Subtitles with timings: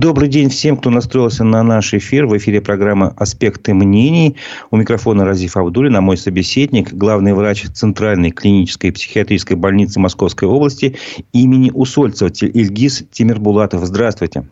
[0.00, 2.24] Добрый день всем, кто настроился на наш эфир.
[2.24, 4.34] В эфире программа «Аспекты мнений».
[4.70, 10.96] У микрофона Разиф Абдулин, а мой собеседник, главный врач Центральной клинической психиатрической больницы Московской области
[11.34, 13.84] имени Усольцева Ильгиз Тимирбулатов.
[13.84, 14.48] Здравствуйте.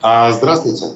[0.00, 0.86] А, здравствуйте.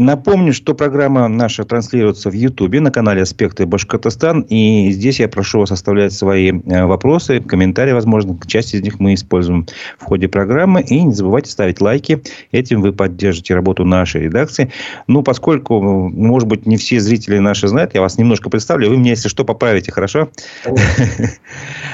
[0.00, 4.46] Напомню, что программа наша транслируется в Ютубе на канале «Аспекты Башкортостан».
[4.48, 8.38] И здесь я прошу вас оставлять свои э, вопросы, комментарии, возможно.
[8.46, 9.66] Часть из них мы используем
[9.98, 10.80] в ходе программы.
[10.80, 12.22] И не забывайте ставить лайки.
[12.50, 14.72] Этим вы поддержите работу нашей редакции.
[15.06, 18.88] Ну, поскольку, может быть, не все зрители наши знают, я вас немножко представлю.
[18.88, 20.30] Вы меня, если что, поправите, хорошо?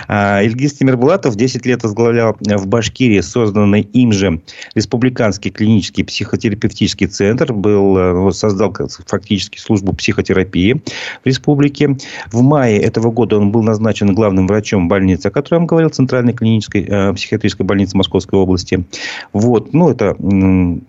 [0.08, 4.40] А, Ильгиз Тимирбулатов 10 лет возглавлял в Башкирии созданный им же
[4.76, 7.52] Республиканский клинический психотерапевтический центр.
[7.52, 8.74] Был Э, создал
[9.06, 10.82] фактически службу психотерапии
[11.24, 11.96] в республике.
[12.30, 15.90] В мае этого года он был назначен главным врачом больницы, о которой я вам говорил,
[15.90, 18.84] Центральной клинической э, психиатрической больницы Московской области.
[19.32, 19.72] Вот.
[19.72, 20.16] Ну, это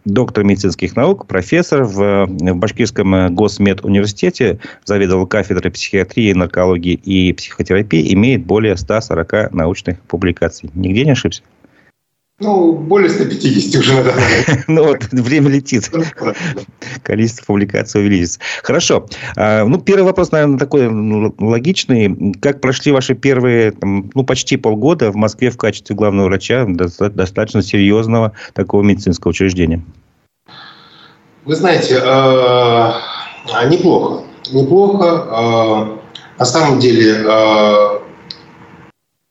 [0.05, 8.13] доктор медицинских наук, профессор в, в Башкирском э, госмедуниверситете, заведовал кафедрой психиатрии, наркологии и психотерапии,
[8.13, 10.69] имеет более 140 научных публикаций.
[10.73, 11.41] Нигде не ошибся?
[12.39, 14.13] Ну, более 150 уже надо.
[14.67, 15.89] Ну, вот, время летит.
[17.01, 18.39] Количество публикаций увеличится.
[18.61, 19.07] Хорошо.
[19.35, 20.87] А, ну, первый вопрос, наверное, такой
[21.39, 22.33] логичный.
[22.39, 28.33] Как прошли ваши первые, ну, почти полгода в Москве в качестве главного врача достаточно серьезного
[28.53, 29.81] такого медицинского учреждения?
[31.45, 33.01] Вы знаете, а,
[33.67, 34.25] неплохо.
[34.51, 35.25] Неплохо.
[35.31, 35.99] А,
[36.37, 37.25] на самом деле,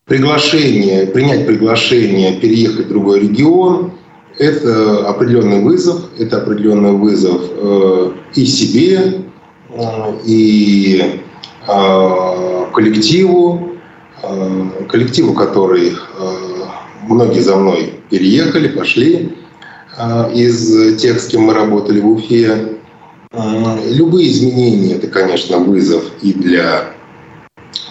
[0.06, 3.92] приглашение, принять приглашение переехать в другой регион–
[4.38, 9.22] это определенный вызов, это определенный вызов э, и себе,
[9.70, 11.20] э, и
[11.66, 13.72] э, коллективу,
[14.88, 15.92] коллективу, который
[17.06, 19.36] многие за мной переехали, пошли
[20.34, 22.78] из тех, с кем мы работали в Уфе.
[23.90, 26.94] Любые изменения– это, конечно, вызов и для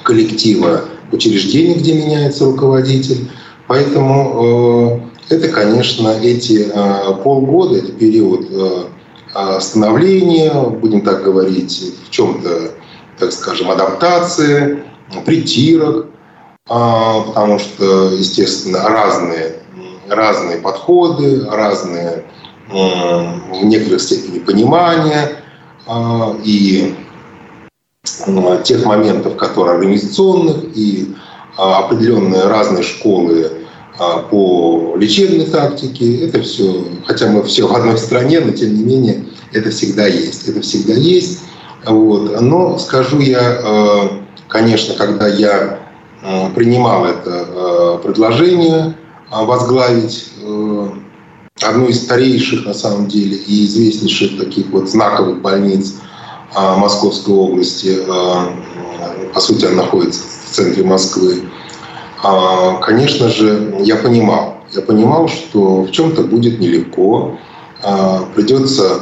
[0.03, 0.85] коллектива,
[1.15, 3.29] учреждений, где меняется руководитель.
[3.67, 12.11] Поэтому э, это, конечно, эти э, полгода, это период э, становления, будем так говорить, в
[12.11, 12.71] чем-то,
[13.19, 14.83] так скажем, адаптации,
[15.25, 16.07] притирок,
[16.65, 19.57] потому что, естественно, разные,
[20.07, 22.23] разные подходы, разные
[22.69, 25.31] в некоторых степени понимания
[26.45, 27.04] и Э,
[28.63, 31.15] тех моментов, которые организационных и
[31.57, 33.51] а, определенные разные школы
[33.97, 36.27] а, по лечебной тактике.
[36.27, 40.47] Это все, хотя мы все в одной стране, но тем не менее это всегда есть.
[40.47, 41.41] Это всегда есть.
[41.85, 42.41] Вот.
[42.41, 44.07] Но скажу я, э,
[44.47, 45.79] конечно, когда я
[46.23, 48.95] э, принимал это предложение
[49.29, 50.29] возглавить
[51.61, 56.14] одну из старейших, на самом деле, и известнейших таких вот знаковых больниц а,
[56.55, 58.53] Московской области, а,
[59.33, 61.43] по сути, она находится в центре Москвы.
[62.23, 67.37] А, конечно же, я понимал, я понимал, что в чем-то будет нелегко,
[68.33, 69.01] придется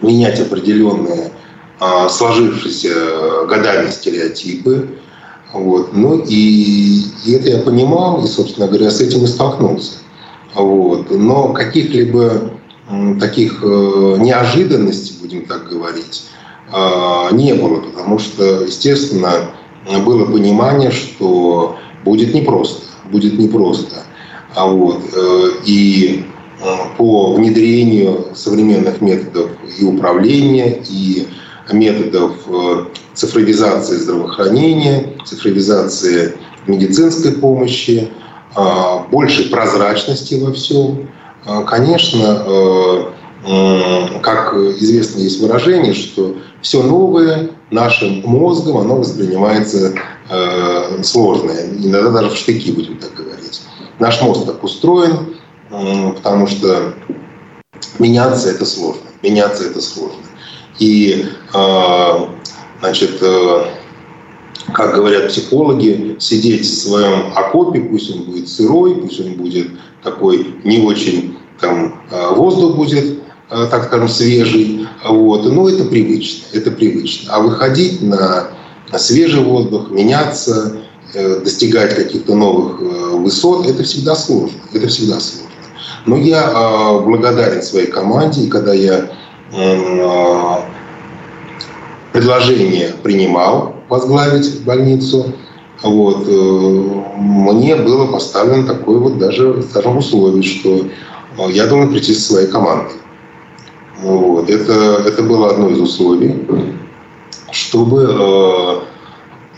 [0.00, 1.32] менять определенные
[2.08, 4.88] сложившиеся годами стереотипы.
[5.52, 5.92] Вот.
[5.92, 9.98] Ну и, и это я понимал, и, собственно говоря, с этим и столкнулся.
[10.54, 11.10] Вот.
[11.10, 12.52] Но каких-либо
[13.18, 16.24] таких э, неожиданностей, будем так говорить,
[16.72, 19.50] э, не было, потому что, естественно,
[20.04, 24.04] было понимание, что будет непросто, будет непросто.
[24.54, 26.26] А вот, э, и
[26.96, 31.26] по внедрению современных методов и управления, и
[31.70, 32.32] методов
[33.12, 36.34] цифровизации здравоохранения, цифровизации
[36.66, 38.08] медицинской помощи,
[39.10, 41.08] большей прозрачности во всем,
[41.66, 49.94] конечно, э, как известно, есть выражение, что все новое нашим мозгом, оно воспринимается
[50.28, 51.66] э, сложное.
[51.66, 53.62] Иногда даже в штыки, будем так говорить.
[53.98, 55.36] Наш мозг так устроен,
[55.70, 56.94] потому что
[57.98, 59.02] меняться это сложно.
[59.22, 60.22] Меняться это сложно.
[60.78, 62.28] И, а,
[62.80, 63.64] значит, э,
[64.72, 69.68] как говорят психологи, сидеть в своем окопе, пусть он будет сырой, пусть он будет
[70.02, 73.20] такой не очень, там, а, воздух будет,
[73.50, 77.34] а, так скажем, свежий, вот, но это привычно, это привычно.
[77.34, 78.48] А выходить на
[78.96, 80.76] свежий воздух, меняться,
[81.14, 85.46] э, достигать каких-то новых э, высот, это всегда сложно, это всегда сложно.
[86.06, 89.10] Но я благодарен своей команде, и когда я
[92.12, 95.34] предложение принимал, возглавить больницу,
[95.82, 100.86] вот, э, мне было поставлено такое вот даже, скажем, условие, что
[101.48, 102.96] я должен прийти со своей командой.
[104.00, 104.50] Вот.
[104.50, 106.46] Это, это было одно из условий,
[107.50, 108.82] чтобы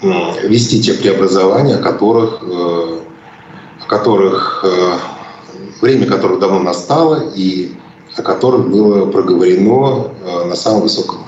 [0.02, 2.98] э, вести те преобразования, которых, э,
[3.88, 4.98] которых э,
[5.80, 7.72] время которых давно настало и
[8.16, 11.27] о которых было проговорено э, на самом высоком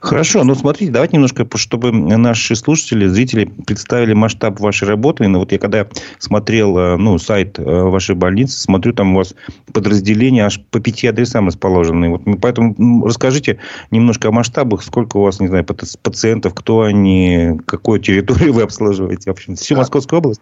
[0.00, 5.26] Хорошо, ну смотрите, давайте немножко, чтобы наши слушатели, зрители представили масштаб вашей работы.
[5.28, 5.86] Ну, вот я когда
[6.18, 9.34] смотрел э, ну, сайт э, вашей больницы, смотрю, там у вас
[9.72, 12.10] подразделения аж по пяти адресам расположены.
[12.10, 13.58] Вот, поэтому расскажите
[13.90, 19.30] немножко о масштабах, сколько у вас, не знаю, пациентов, кто они, какую территорию вы обслуживаете,
[19.30, 19.80] в общем, всю да.
[19.80, 20.40] Московскую область?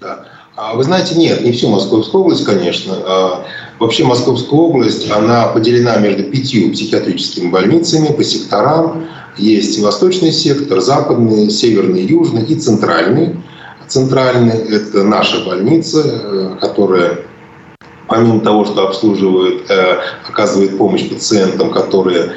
[0.00, 0.24] Да.
[0.56, 3.44] А вы знаете, нет, не всю Московскую область, конечно.
[3.78, 9.04] Вообще Московская область, она поделена между пятью психиатрическими больницами по секторам.
[9.36, 13.36] Есть восточный сектор, западный, северный, южный и центральный.
[13.86, 17.18] Центральный– это наша больница, э, которая
[18.08, 22.32] помимо того, что обслуживает, э, оказывает помощь пациентам, которые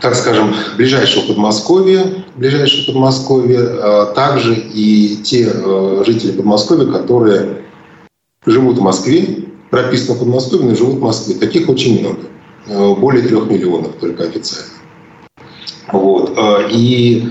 [0.00, 5.48] так скажем, ближайшего Подмосковья, ближайшего Подмосковья, а также и те
[6.04, 7.62] жители Подмосковья, которые
[8.44, 11.34] живут в Москве, прописаны в Подмосковье, живут в Москве.
[11.34, 12.20] Таких очень много.
[12.66, 14.70] Э, более трех миллионов только официально.
[15.90, 16.34] Вот.
[16.36, 17.26] Э, и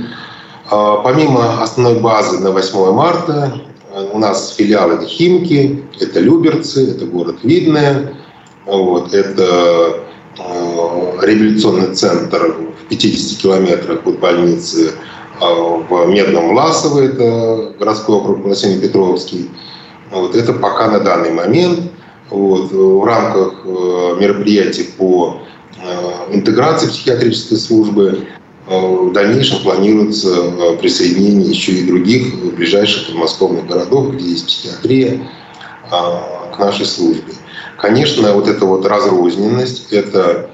[0.70, 3.54] помимо основной базы на 8 марта,
[4.14, 8.14] у нас филиалы это Химки, это Люберцы, это город Видное,
[8.66, 10.00] вот, это
[10.38, 12.56] реабилитационный центр
[12.86, 14.94] в 50 километрах от больницы
[15.42, 19.50] в Медном Ласово, это городской округ Василий Петровский.
[20.10, 21.92] Вот это пока на данный момент.
[22.31, 25.42] Вот, в рамках э, мероприятий по
[25.78, 28.25] э, интеграции психиатрической службы
[28.68, 35.19] э, в дальнейшем планируется присоединение еще и других ближайших подмосковных городов, где есть психиатрия,
[35.89, 37.33] к нашей службе.
[37.78, 40.50] Конечно, вот эта вот разрозненность, это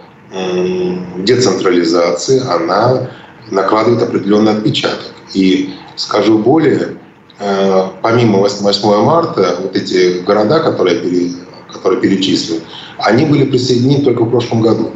[1.18, 3.12] децентрализация, она
[3.51, 5.13] накладывает определенный отпечаток.
[5.35, 6.97] И скажу более,
[7.39, 11.01] э, помимо 8 марта, вот эти города, которые я
[11.72, 12.62] которые перечислил,
[13.00, 14.92] они были присоединены только в прошлом году.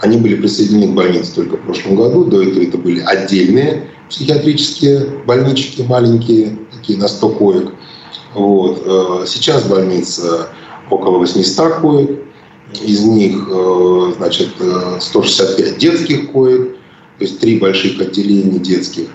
[0.00, 2.24] Они были присоединены к больнице только в прошлом году.
[2.24, 7.74] До этого это были отдельные психиатрические больнички, маленькие, такие на 100 коек.
[8.34, 8.82] Вот.
[8.84, 10.48] Э, сейчас больница
[10.90, 12.22] около 800 коек
[12.82, 14.50] из них э, значит,
[15.00, 16.76] 165 э, детских коек,
[17.18, 19.08] то есть три больших отделения детских.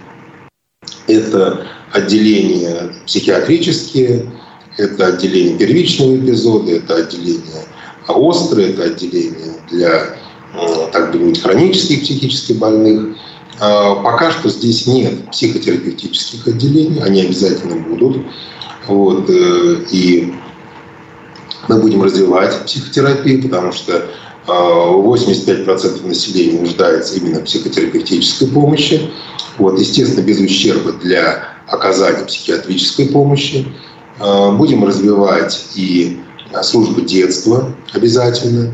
[1.07, 4.31] Это отделения психиатрические,
[4.77, 7.65] это отделение первичного эпизода, это отделение
[8.07, 10.17] острое, это отделение для,
[10.53, 13.15] э, так думать, хронических психически больных.
[13.59, 18.25] А пока что здесь нет психотерапевтических отделений, они обязательно будут.
[18.87, 20.33] Вот, и
[21.67, 24.09] мы будем развивать психотерапию, потому что
[24.47, 29.11] 85% а, населения нуждается именно в психотерапевтической помощи.
[29.57, 33.67] Вот, естественно, без ущерба для оказания психиатрической помощи.
[34.21, 36.19] А, будем развивать и
[36.63, 38.73] службу детства обязательно.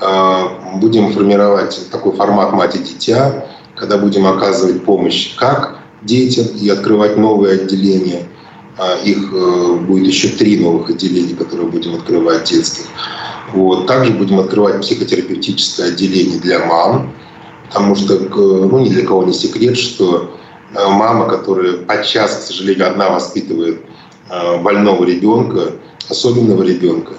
[0.00, 3.46] А, будем формировать такой формат мать и дитя,
[3.76, 8.28] когда будем оказывать помощь как детям и открывать новые отделения–
[8.76, 12.86] а их э, будет еще три новых отделения, которые будем открывать детских.
[13.52, 13.86] Вот.
[13.86, 17.12] Также будем открывать психотерапевтическое отделение для мам,
[17.68, 20.36] потому что ну, ни для кого не секрет, что
[20.74, 23.93] э, мама, которая подчас, к сожалению, одна воспитывает э,
[24.62, 25.72] больного ребенка,
[26.08, 27.14] особенного ребенка,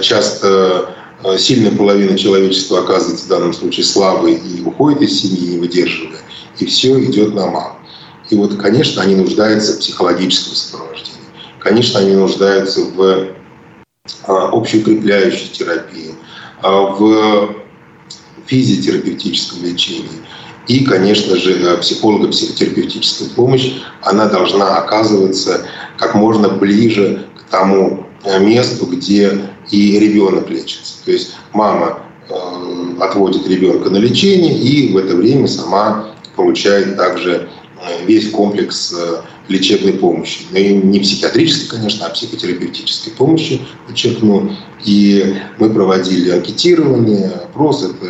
[0.00, 0.94] часто
[1.38, 6.18] сильная половина человечества оказывается в данном случае слабой и уходит из семьи, не выдерживая,
[6.58, 7.76] и все идет на маму.
[8.30, 11.20] И вот, конечно, они нуждаются в психологическом сопровождении.
[11.58, 13.28] Конечно, они нуждаются в
[14.26, 16.14] общеукрепляющей терапии,
[16.62, 17.54] в
[18.46, 20.08] физиотерапевтическом лечении.
[20.68, 23.72] И, конечно же, психолого-психотерапевтическая помощь,
[24.02, 25.66] она должна оказываться
[26.02, 29.38] как можно ближе к тому а, месту, где
[29.70, 30.94] и ребенок лечится.
[31.04, 32.00] То есть мама
[33.00, 37.48] отводит ребенка на лечение и в это время сама получает также
[38.06, 40.42] весь комплекс э, лечебной помощи.
[40.50, 44.52] Ну, и не психиатрической, конечно, а психотерапевтической помощи, подчеркну.
[44.84, 47.84] И мы проводили анкетирование, опрос.
[47.84, 48.06] Это,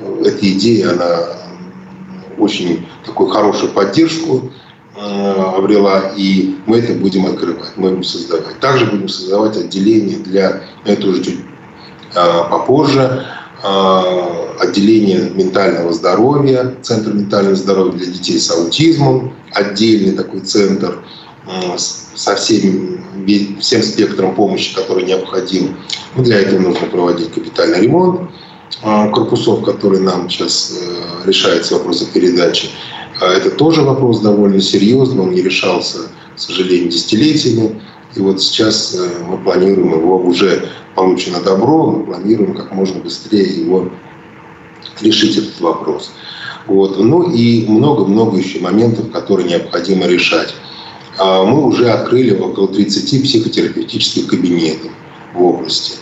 [0.00, 1.18] э, эта идея, она
[2.38, 4.57] очень такую хорошую поддержку э,
[5.00, 8.58] обрела, и мы это будем открывать, мы будем создавать.
[8.60, 11.38] Также будем создавать отделение для, это уже чуть
[12.14, 13.26] попозже,
[13.62, 20.98] а, отделение ментального здоровья, центр ментального здоровья для детей с аутизмом, отдельный такой центр.
[21.74, 23.00] со всем,
[23.58, 25.78] всем спектром помощи, который необходим.
[26.14, 28.30] Ну, для этого нужно проводить капитальный ремонт
[28.82, 30.74] корпусов, который нам сейчас
[31.24, 32.68] решается вопрос передачи.
[33.20, 35.98] Это тоже вопрос довольно серьезный, он не решался,
[36.34, 37.80] к сожалению, десятилетиями.
[38.14, 38.96] И вот сейчас
[39.26, 43.90] мы планируем его уже получено добро, мы планируем как можно быстрее его
[45.00, 46.12] решить этот вопрос.
[46.66, 46.98] Вот.
[46.98, 50.54] Ну и много-много еще моментов, которые необходимо решать.
[51.18, 54.90] А, мы уже открыли около 30 психотерапевтических кабинетов
[55.34, 55.94] в области.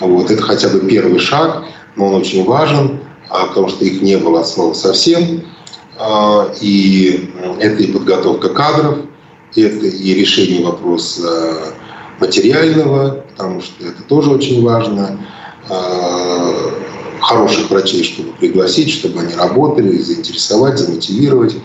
[0.00, 0.30] Вот.
[0.30, 1.64] Это хотя бы первый шаг,
[1.96, 5.42] но он очень важен, а, потому что их не было от слова совсем.
[5.98, 7.30] А, и
[7.60, 8.98] это и подготовка кадров,
[9.54, 11.74] это и решение вопроса
[12.18, 15.18] материального, потому что это тоже очень важно
[17.20, 21.56] хороших врачей, чтобы пригласить, чтобы они работали, заинтересовать, замотивировать.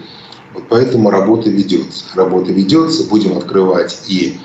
[0.53, 2.05] Вот поэтому работа ведется.
[2.15, 4.37] Работа ведется, будем открывать и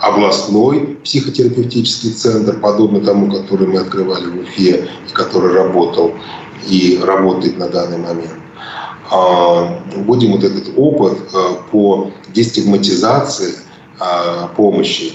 [0.00, 6.14] областной психотерапевтический центр, подобный тому, который мы открывали в Уфе, и который работал
[6.66, 8.43] и работает на данный момент.
[9.10, 13.54] А, будем вот этот опыт а, по дестигматизации
[14.00, 15.14] а, помощи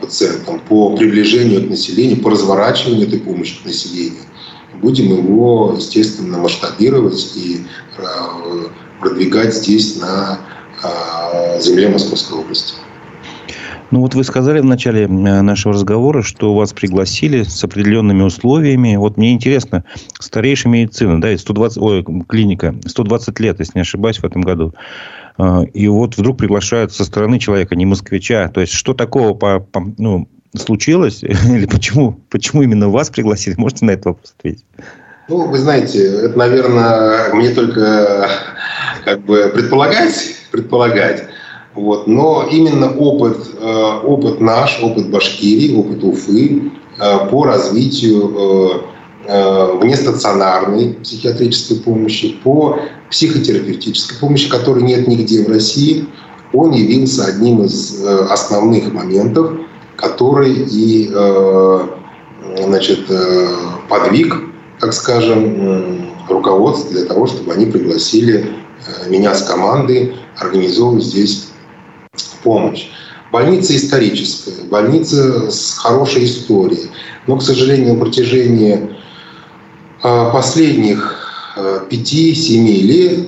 [0.00, 4.22] пациентам, по приближению к населению, по разворачиванию этой помощи к населению–
[4.80, 7.66] будем его, естественно, масштабировать и
[7.96, 8.02] э,
[9.00, 10.38] продвигать здесь, на
[10.82, 12.74] э, земле Московской области.
[13.90, 18.96] Ну вот вы сказали в начале э, нашего разговора, что вас пригласили с определенными условиями.
[18.96, 19.84] Вот мне интересно,
[20.18, 24.74] старейшая медицина, да, 120, ой, клиника, 120 лет, если не ошибаюсь, в этом году.
[25.74, 28.48] И вот вдруг приглашают со стороны человека, не москвича.
[28.48, 31.22] То есть, что такого по, по, ну, случилось?
[31.22, 33.54] Или почему, почему именно вас пригласили?
[33.58, 34.64] Можете на этот вопрос ответить?
[35.28, 38.28] Ну, вы знаете, это, наверное, мне только
[39.04, 41.24] как бы предполагать, предполагать.
[41.76, 42.06] Вот.
[42.06, 48.82] Но именно опыт, э, опыт наш, опыт Башкирии, опыт Уфы э, по развитию
[49.28, 52.78] э, внестационарной психиатрической помощи, по
[53.10, 56.06] психотерапевтической помощи, которой нет нигде в России,
[56.52, 59.52] он явился одним из основных моментов,
[59.96, 61.10] который и
[62.62, 63.00] значит,
[63.88, 64.36] подвиг
[64.78, 68.52] так скажем, руководство для того, чтобы они пригласили
[69.08, 71.45] меня с командой организовывать здесь
[72.42, 72.88] помощь.
[73.32, 76.90] Больница историческая, больница с хорошей историей.
[77.26, 78.90] Но, к сожалению, на протяжении
[80.02, 83.18] э, последних 5-7 э, лет,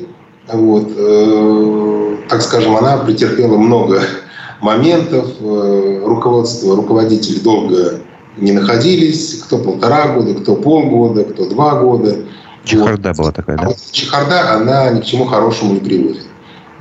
[0.50, 4.02] вот, так скажем, она претерпела много
[4.60, 5.26] моментов.
[5.40, 8.00] Руководство, руководители долго
[8.40, 12.16] не находились, кто полтора года, кто полгода, кто два года.
[12.64, 13.18] Чехарда вот.
[13.18, 13.64] была такая, да?
[13.64, 16.24] А вот чехарда, она ни к чему хорошему не приводит.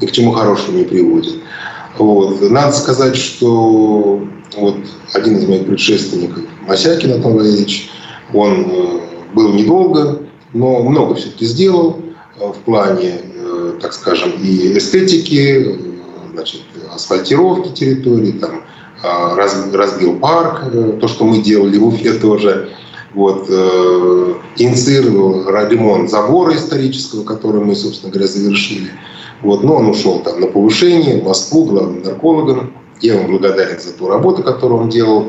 [0.01, 1.35] Ни к чему хорошему не приводит.
[1.97, 2.41] Вот.
[2.49, 4.21] Надо сказать, что
[4.55, 4.75] вот
[5.13, 7.39] один из моих предшественников, Масякин Антон
[8.33, 8.99] он э,
[9.33, 10.21] был недолго,
[10.53, 11.99] но много все-таки сделал
[12.39, 15.79] э, в плане, э, так скажем, и эстетики,
[16.33, 16.61] значит,
[16.93, 18.63] асфальтировки территории, там,
[19.03, 22.69] а, разбил парк, то, что мы делали в Уфе тоже.
[23.13, 23.49] Вот,
[24.57, 28.91] инициировал ремонт забора исторического, который мы, собственно говоря, завершили.
[29.41, 32.73] Вот, но он ушел там на повышение в Москву главным наркологом.
[33.01, 35.27] Я ему благодарен за ту работу, которую он делал.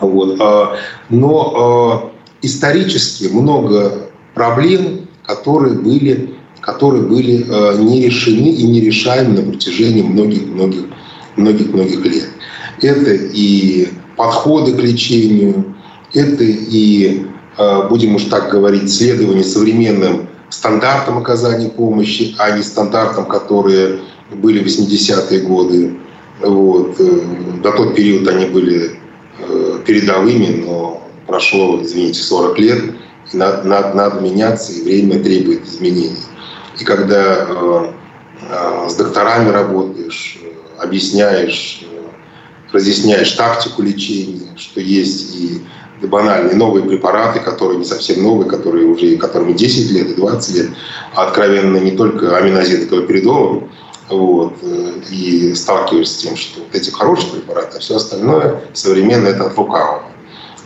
[0.00, 0.76] Вот, а,
[1.08, 2.12] но а,
[2.42, 7.44] исторически много проблем, которые были, которые были
[7.82, 10.84] не решены и не решаемы на протяжении многих-многих
[11.36, 12.28] многих-многих лет.
[12.80, 15.74] Это и подходы к лечению,
[16.12, 17.26] это и,
[17.88, 24.00] будем уж так говорить, следование современным стандартам оказания помощи, а не стандартам, которые
[24.32, 25.96] были в 80-е годы.
[26.40, 26.96] Вот.
[26.98, 27.20] Э,
[27.62, 28.98] до тот период они были
[29.38, 32.84] э, передовыми, но прошло, извините, 40 лет,
[33.32, 36.24] и надо, надо, надо меняться, и время требует изменений.
[36.80, 40.38] И когда э, с докторами работаешь,
[40.78, 41.84] объясняешь
[42.74, 45.62] разъясняешь тактику лечения, что есть и
[46.02, 50.70] банальные новые препараты, которые не совсем новые, которые уже которым 10 лет и 20 лет,
[51.14, 53.68] а откровенно не только аминозин и галоперидол,
[54.10, 54.54] вот,
[55.10, 59.56] и сталкиваешься с тем, что вот эти хорошие препараты, а все остальное современное это от
[59.56, 60.02] лукавого.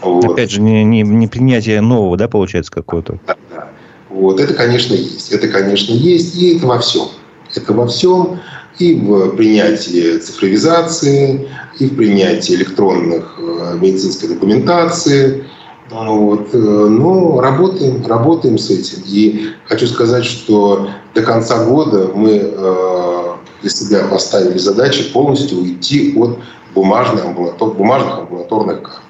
[0.01, 0.25] Вот.
[0.25, 3.19] Опять же, не, не, не принятие нового, да, получается, какого-то?
[3.27, 3.69] Да, да.
[4.11, 5.33] Вот, это, конечно, есть.
[5.33, 7.09] Это, конечно, есть, и это во всем.
[7.55, 8.41] Это во всем
[8.79, 15.45] и в принятии цифровизации, и в принятии электронных э, медицинской документации.
[15.91, 16.49] Вот.
[16.53, 19.03] Э, но работаем, работаем с этим.
[19.07, 26.15] И хочу сказать, что до конца года мы э, для себя поставили задачу полностью уйти
[26.17, 26.39] от
[26.75, 29.01] бумажных, амбулатор, бумажных амбулаторных карт.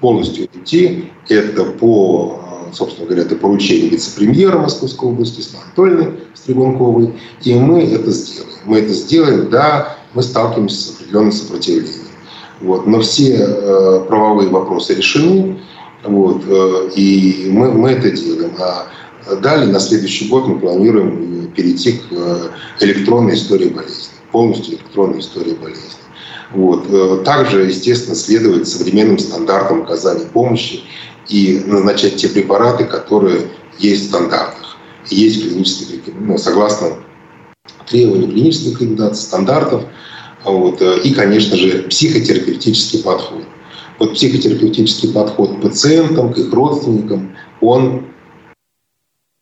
[0.00, 1.10] Полностью уйти.
[1.28, 2.40] Это по,
[2.72, 7.14] собственно говоря, это поручение вице-премьера Московской области Анатольевны Стригунковой.
[7.42, 8.52] И мы это сделаем.
[8.64, 12.08] Мы это сделаем, да, мы сталкиваемся с определенным сопротивлением.
[12.60, 12.86] Вот.
[12.86, 15.60] Но все э, правовые вопросы решены,
[16.04, 18.52] вот, э, и мы, мы это делаем.
[18.58, 18.88] А
[19.36, 22.48] далее, на следующий год мы планируем перейти к э,
[22.80, 25.82] электронной истории болезни, полностью электронной истории болезни.
[26.52, 26.86] Вот.
[26.90, 30.82] Э, также, естественно, следовать современным стандартам оказания помощи
[31.28, 34.76] и назначать те препараты, которые есть в стандартах.
[35.10, 36.98] Есть клинические, ну, согласно
[37.88, 39.84] требованиям клинических рекомендаций, стандартов,
[40.44, 43.44] вот, э, и, конечно же, психотерапевтический подход.
[43.98, 48.06] Вот психотерапевтический подход к пациентам, к их родственникам, он,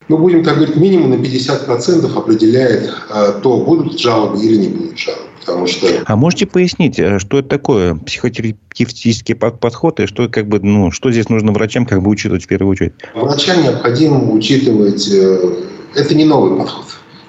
[0.09, 4.99] ну, будем так говорить, минимум на 50% определяет э, то, будут жалобы или не будут
[4.99, 5.36] жалобы.
[5.47, 5.87] Потому что...
[6.05, 11.11] А можете пояснить, э, что это такое психотерапевтический подход и что, как бы, ну, что
[11.13, 12.93] здесь нужно врачам как бы учитывать в первую очередь?
[13.15, 15.09] Врачам необходимо учитывать...
[15.95, 16.85] Это не новый подход.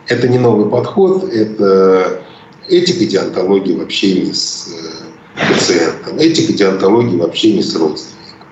[0.07, 2.21] Это не новый подход, это
[2.69, 8.47] Этика диантологии в общении с э, пациентом, этика диантологии в общении с родственником,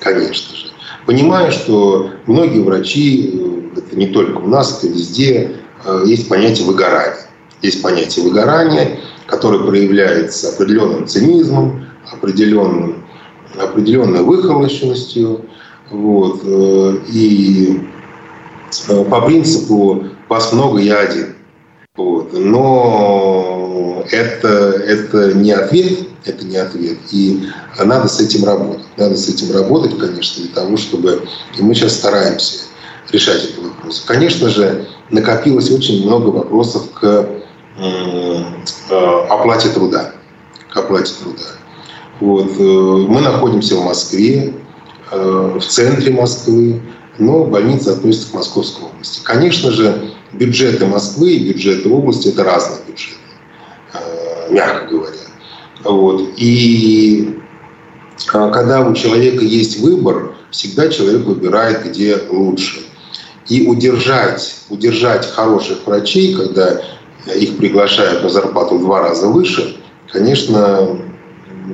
[0.00, 0.66] конечно же.
[1.06, 5.52] Понимаю, что многие врачи, э, это не только у нас, это везде,
[5.84, 7.29] э, есть понятие выгорания.
[7.62, 13.04] Есть понятие выгорания, которое проявляется определенным цинизмом, определенным,
[13.58, 15.44] определенной выхолощенностью.
[15.90, 16.42] Вот.
[17.08, 17.80] И
[18.86, 21.36] по принципу «вас много, я один».
[21.96, 22.32] Вот.
[22.32, 26.98] Но это, это не ответ, это не ответ.
[27.10, 27.48] И
[27.78, 28.86] надо с этим работать.
[28.96, 31.22] Надо с этим работать, конечно, для того, чтобы...
[31.58, 32.64] И мы сейчас стараемся
[33.10, 34.02] решать этот вопрос.
[34.06, 37.40] Конечно же, накопилось очень много вопросов к э,
[39.28, 40.12] оплате труда.
[40.68, 41.42] К оплате труда.
[42.20, 42.50] Вот.
[42.58, 44.54] Э, мы находимся в Москве,
[45.10, 46.80] э, в центре Москвы,
[47.18, 49.20] но больница относится к Московской области.
[49.24, 53.16] Конечно же, бюджеты Москвы и бюджеты области– это разные бюджеты,
[53.94, 55.16] э, мягко говоря.
[55.84, 56.30] Вот.
[56.36, 57.38] И
[58.32, 62.80] э, когда у человека есть выбор, всегда человек выбирает, где лучше.
[63.48, 66.80] И удержать, удержать хороших врачей, когда
[67.26, 69.76] их приглашают на зарплату в два раза выше,
[70.08, 70.98] конечно,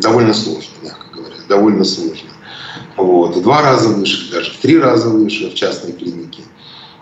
[0.01, 2.31] довольно сложно, мягко говоря, довольно сложно.
[2.97, 3.37] Вот.
[3.37, 6.43] В два раза выше, даже в три раза выше в частной клинике–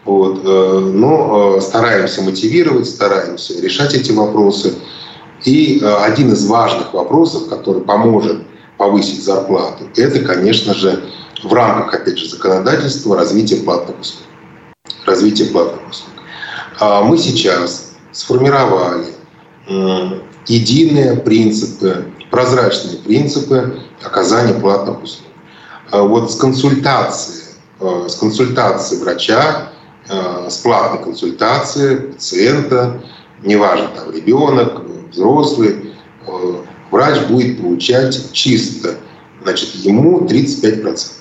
[0.05, 0.43] вот.
[0.45, 4.75] Э, но э, стараемся мотивировать, стараемся решать эти вопросы.
[5.45, 8.43] И э, один из важных вопросов, который поможет
[8.77, 11.05] повысить зарплату, это, конечно же,
[11.43, 14.23] в рамках, опять же, законодательства развития платных услуг.
[15.07, 16.11] Развитие платных услуг.
[16.81, 17.84] А мы сейчас
[18.15, 19.13] сформировали
[20.47, 25.29] единые принципы, прозрачные принципы оказания платных услуг.
[25.91, 27.45] А вот с консультацией,
[27.81, 29.71] с консультацией врача
[30.09, 33.03] Э, с платной консультации пациента,
[33.43, 35.95] неважно, там ребенок, взрослый,
[36.27, 36.55] э,
[36.91, 38.97] врач будет получать чисто,
[39.43, 41.13] значит, ему 35%.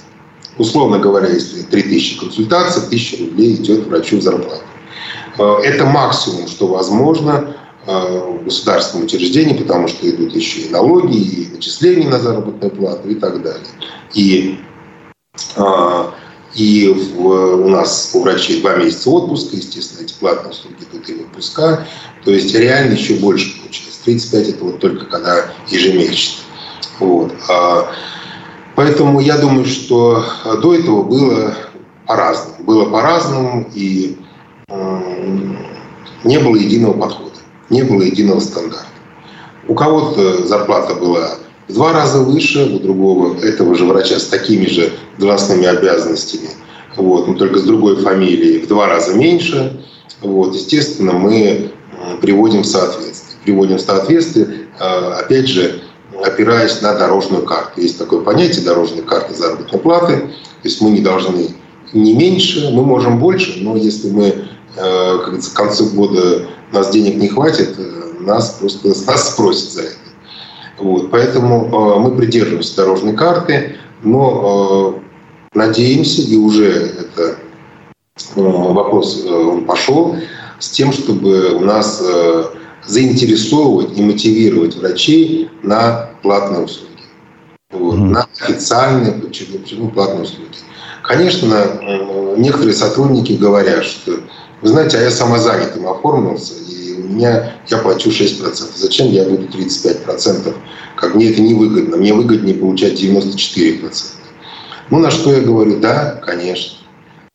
[0.58, 4.64] Условно говоря, если 3000 консультаций, 1000 рублей идет врачу в зарплату.
[5.38, 11.54] Э, это максимум, что возможно в государственном учреждении, потому что идут еще и налоги, и
[11.54, 13.68] начисления на заработную плату и так далее.
[14.14, 14.58] И
[16.56, 21.14] и в, у нас у врачей два месяца отпуска, естественно, эти платные услуги идут и
[21.14, 21.88] в.
[22.24, 24.02] То есть реально еще больше получилось.
[24.06, 26.44] 35 это вот только когда ежемесячно.
[27.00, 27.34] Вот.
[27.50, 27.92] А,
[28.76, 30.24] поэтому я думаю, что
[30.62, 31.56] до этого было
[32.06, 32.64] по-разному.
[32.64, 34.20] Было по-разному, и
[36.24, 37.36] не было единого подхода,
[37.70, 38.86] не было единого стандарта.
[39.68, 44.66] У кого-то зарплата была в два раза выше у другого этого же врача с такими
[44.66, 46.50] же должностными обязанностями,
[46.96, 49.82] вот, но только с другой фамилией в два раза меньше.
[50.22, 51.72] Вот, естественно, мы
[52.22, 53.38] приводим в соответствие.
[53.44, 55.82] Приводим в соответствие, а, опять же,
[56.24, 57.82] опираясь на дорожную карту.
[57.82, 60.18] Есть такое понятие дорожной карты заработной платы.
[60.18, 61.48] То есть мы не должны
[61.94, 67.76] не меньше, мы можем больше, но если мы к концу года нас денег не хватит,
[67.78, 69.98] э, нас просто нас спросят за это.
[70.80, 75.00] Вот, поэтому э, мы придерживаемся дорожной карты, но
[75.54, 77.38] э, надеемся, и уже это
[78.36, 80.16] э, вопрос он пошел,
[80.60, 82.02] с тем, чтобы у нас
[82.86, 86.90] заинтересовывать и мотивировать врачей на платные услуги.
[87.72, 88.10] Вот, mm-hmm.
[88.10, 90.50] На официальные, почему, почему платные услуги.
[91.02, 94.20] Конечно, некоторые сотрудники говорят, что,
[94.64, 98.54] вы знаете, а я самозанятым оформился, и у меня я плачу 6%.
[98.76, 100.56] Зачем я буду 35%?
[100.96, 101.98] Как мне это невыгодно.
[101.98, 103.82] Мне выгоднее получать 94%.
[104.90, 106.78] Ну, на что я говорю, да, конечно.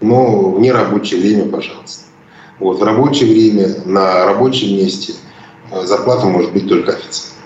[0.01, 2.05] Но в нерабочее время, пожалуйста.
[2.61, 5.13] Вот, в рабочее время, на рабочем месте
[5.71, 7.39] э, зарплата может быть только официальная.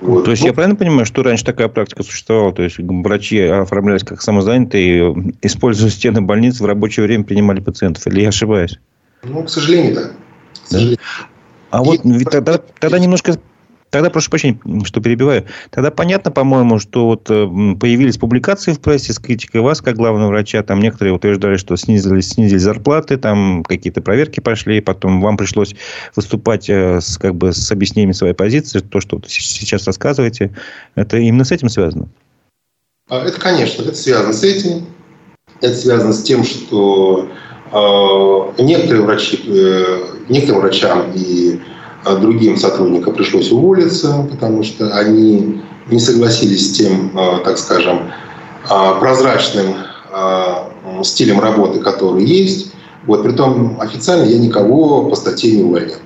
[0.00, 0.24] Вот.
[0.24, 2.52] То есть, ну, я правильно понимаю, что раньше такая практика существовала?
[2.52, 8.06] То есть, врачи оформлялись как самозанятые, используя стены больницы, в рабочее время принимали пациентов?
[8.06, 8.78] Или я ошибаюсь?
[9.22, 10.02] Ну, к сожалению, да.
[10.64, 10.98] К сожалению.
[11.70, 13.38] А вот тогда, тогда немножко
[13.90, 15.46] Тогда, прошу прощения, что перебиваю.
[15.70, 20.28] Тогда понятно, по-моему, что вот э, появились публикации в прессе с критикой вас, как главного
[20.28, 20.62] врача.
[20.62, 25.74] Там некоторые утверждали, что снизили, снизили зарплаты, там какие-то проверки пошли, потом вам пришлось
[26.14, 28.78] выступать э, с, как бы, с объяснением своей позиции.
[28.78, 30.54] То, что вы сейчас рассказываете,
[30.94, 32.08] это именно с этим связано?
[33.08, 34.86] А, это, конечно, это связано с этим.
[35.60, 37.28] Это связано с тем, что
[37.72, 41.60] некоторые врачи, э, некоторым врачам и
[42.02, 47.12] а другим сотрудникам пришлось уволиться, потому что они не согласились с тем,
[47.44, 48.10] так скажем,
[48.66, 49.74] прозрачным
[51.02, 52.72] стилем работы, который есть.
[53.06, 55.98] Вот, притом официально я никого по статье не увольнял.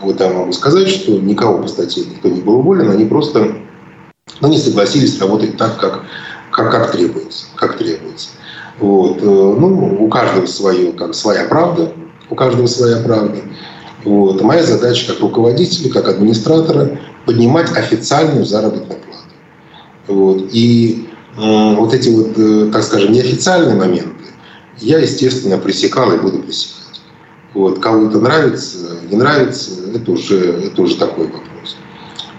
[0.00, 3.56] Вот я могу сказать, что никого по статье никто не был уволен, они просто
[4.40, 6.04] ну, не согласились работать так, как,
[6.56, 7.46] как, как требуется.
[7.54, 8.30] Как требуется.
[8.78, 9.18] Вот.
[9.20, 11.92] Э, ну, у каждого свое, как своя правда,
[12.30, 13.38] у каждого своя правда.
[14.04, 14.40] Вот.
[14.40, 19.22] Моя задача как руководителя, как администратора поднимать официальную заработную плату.
[20.06, 20.48] Вот.
[20.52, 24.10] И э, вот эти вот, э, так скажем, неофициальные моменты
[24.78, 27.00] я, естественно, пресекал и буду пресекать.
[27.52, 27.80] Вот.
[27.80, 28.78] Кому-то нравится,
[29.10, 30.38] не нравится, это уже,
[30.68, 31.55] это уже такой вопрос.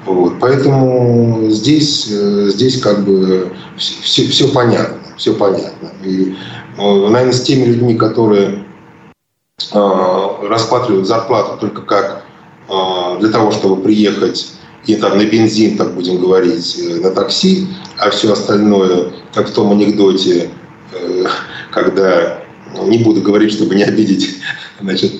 [0.07, 0.39] Вот.
[0.39, 4.97] Поэтому здесь, э, здесь как бы все, все понятно.
[5.17, 5.89] Все понятно.
[6.03, 6.35] И,
[6.77, 8.65] наверное, с теми людьми, которые
[9.73, 12.23] Э, рассматривают зарплату только как
[12.69, 14.53] э, для того, чтобы приехать
[14.85, 17.67] и там на бензин, так будем говорить, э, на такси,
[17.97, 20.51] а все остальное, как в том анекдоте,
[21.71, 22.43] когда
[22.83, 24.37] не буду говорить, чтобы не обидеть
[24.79, 25.13] значит,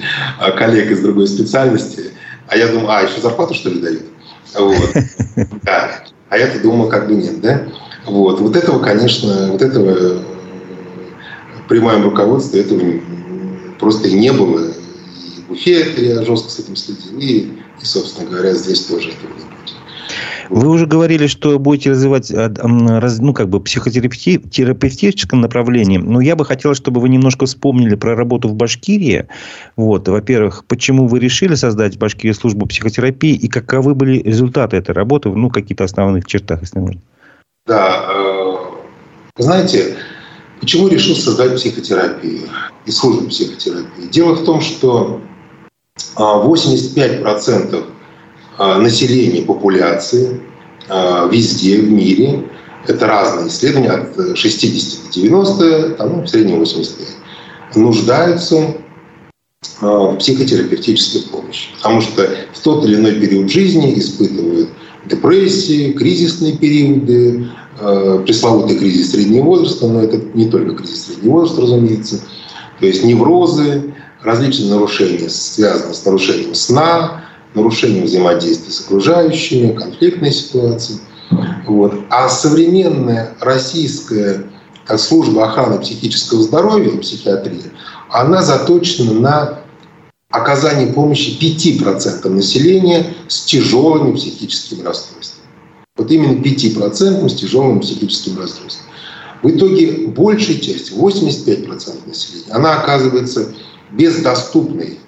[0.55, 2.11] коллег из другой специальности,
[2.47, 4.03] а я думаю, а, еще зарплату, что ли, дают?
[4.59, 4.89] Вот.
[5.63, 6.03] Да.
[6.29, 7.67] А я-то думаю, как бы нет, да?
[8.05, 8.39] Вот.
[8.39, 10.23] Вот этого, конечно, вот этого
[11.67, 12.81] при моем руководстве этого
[13.79, 14.67] просто и не было.
[14.67, 19.29] И в Уфе я жестко с этим следил, и, и собственно говоря, здесь тоже этого
[19.29, 19.76] не будет.
[20.49, 25.97] Вы уже говорили, что будете развивать э, ну, как бы психотерапевтическом направлении.
[25.97, 29.27] Но я бы хотел, чтобы вы немножко вспомнили про работу в Башкирии.
[29.75, 34.91] Вот, во-первых, почему вы решили создать в Башкирии службу психотерапии и каковы были результаты этой
[34.91, 37.01] работы, ну, какие-то основных чертах, если можно.
[37.65, 38.55] Да, э,
[39.37, 39.97] знаете,
[40.59, 42.49] Почему решил создать психотерапию
[42.85, 44.07] и службу психотерапии?
[44.11, 45.21] Дело в том, что
[46.15, 47.83] 85% а, а,
[48.57, 50.41] населения популяции
[50.89, 52.43] а, везде в мире,
[52.87, 57.07] это разные исследования, от 60 до 90, там, ну, в среднем 85,
[57.75, 58.77] нуждаются
[59.81, 61.69] в психотерапевтической помощи.
[61.77, 64.69] Потому что в тот или иной период жизни испытывают
[65.05, 71.61] депрессии, кризисные периоды, Э, пресловутый кризис среднего возраста, но это не только кризис среднего возраста,
[71.61, 72.21] разумеется,
[72.79, 73.93] то есть неврозы,
[74.23, 77.25] различные нарушения, связанные с нарушением сна,
[77.57, 80.99] нарушением взаимодействия с окружающими, конфликтные ситуации.
[81.67, 81.93] Вот.
[82.09, 84.45] А современная российская
[84.95, 87.63] служба охраны психического здоровья и психиатрии,
[88.09, 89.59] она заточена на
[90.29, 95.47] оказание помощи 5% населения с тяжелыми психическими расстройствами.
[95.97, 98.85] Вот именно 5% с тяжелым психическим расстройством.
[99.43, 103.53] В итоге большая часть, 85% населения, она оказывается
[103.91, 105.06] бездоступной, а,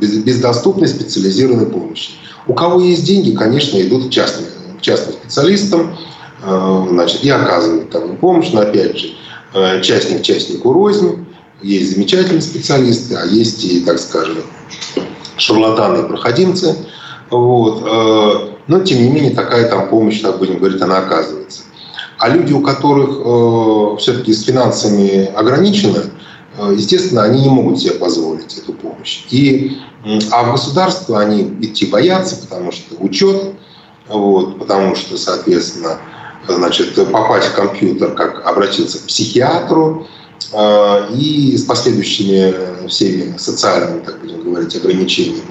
[0.00, 2.12] без, бездоступной специализированной помощи.
[2.46, 4.46] У кого есть деньги, конечно, идут к частным,
[4.78, 5.96] к частным специалистам,
[6.42, 9.14] а, значит, и оказывают там помощь, но опять же,
[9.54, 11.26] а, частник частнику рознь,
[11.62, 14.38] есть замечательные специалисты, а есть и, так скажем,
[15.38, 16.76] шарлатаны и проходимцы.
[17.30, 17.82] Вот.
[18.68, 21.62] Но, тем не менее, такая там помощь, так будем говорить, она оказывается.
[22.18, 26.04] А люди, у которых э, все-таки с финансами ограничено,
[26.58, 29.24] естественно, они не могут себе позволить эту помощь.
[29.30, 29.78] И,
[30.30, 33.54] а в государство они идти боятся, потому что учет,
[34.08, 35.98] вот, потому что, соответственно,
[36.48, 40.06] значит, попасть в компьютер, как обратиться к психиатру,
[40.52, 45.42] э, и с последующими всеми социальными, так будем говорить, ограничениями.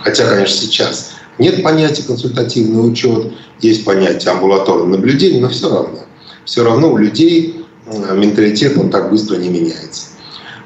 [0.00, 6.00] Хотя, конечно, сейчас нет понятия консультативный учет, есть понятие амбулаторного наблюдения, но все равно.
[6.44, 10.13] Все равно у людей менталитет он так быстро не меняется.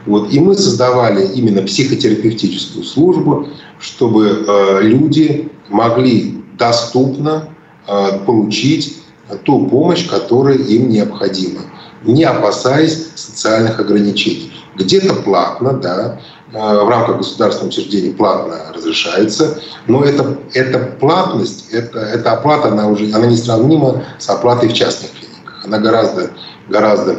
[0.09, 0.33] Вот.
[0.33, 7.51] И мы создавали именно психотерапевтическую службу, чтобы э, люди могли доступно
[7.87, 9.03] э, получить
[9.45, 11.61] ту помощь, которая им необходима,
[12.05, 14.51] не опасаясь социальных ограничений.
[14.77, 16.21] Где-то платно, да,
[16.55, 22.89] э, в рамках государственного учреждения платно разрешается, но это, эта платность, это, эта оплата, она
[22.89, 25.67] уже она не сравнима с оплатой в частных клиниках.
[25.67, 26.31] Она гораздо,
[26.71, 27.19] гораздо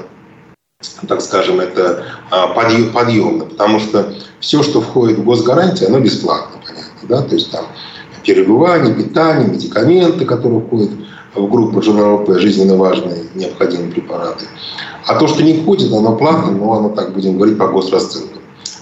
[1.08, 7.08] так скажем, это а, подъемно, потому что все, что входит в госгарантию, оно бесплатно, понятно,
[7.08, 7.65] да, то есть там
[8.24, 10.92] перебывание, питание, медикаменты, которые входят
[11.36, 14.46] в группу ЖНРП, жизненно важные необходимые препараты.
[15.06, 18.39] А то, что не входит, оно платно, но оно, так будем говорить, по госрасценкам.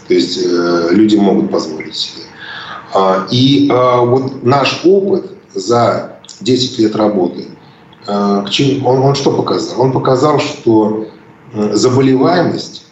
[0.08, 2.24] То есть э, люди могут позволить себе.
[2.94, 7.48] А, и а, вот наш опыт за 10 лет работы,
[8.06, 8.46] а,
[8.86, 9.82] он, он что показал?
[9.82, 11.08] Он показал, что
[11.54, 12.86] заболеваемость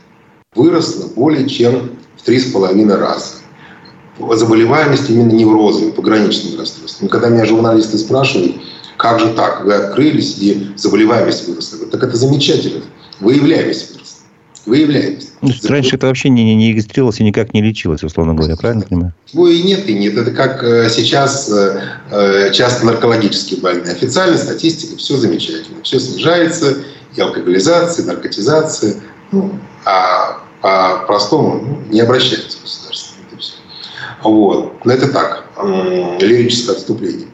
[0.55, 3.35] выросла более чем в 3,5 раза.
[4.17, 7.09] Заболеваемость именно неврозами, пограничными расстройствами.
[7.09, 8.55] Когда меня журналисты спрашивают,
[8.97, 11.85] как же так, вы открылись и заболеваемость выросла.
[11.87, 12.83] Так это замечательно.
[13.19, 14.19] Выявляемость выросла.
[14.65, 15.33] Выявляемость.
[15.41, 19.13] Ну, раньше это вообще не, не регистрировалось и никак не лечилось, условно говоря, правильно понимаю?
[19.33, 20.17] Ну и нет, и нет.
[20.17, 23.91] Это как э, сейчас э, часто наркологические больные.
[23.93, 25.83] Официальная статистика, все замечательно.
[25.83, 26.77] Все снижается,
[27.15, 28.95] и алкоголизация, и наркотизация.
[29.31, 29.51] Ну,
[29.85, 33.15] а по-простому ну, не обращаются государство.
[33.27, 33.53] Это все.
[34.23, 34.85] Вот.
[34.85, 35.45] Но это так,
[36.19, 37.27] лирическое отступление.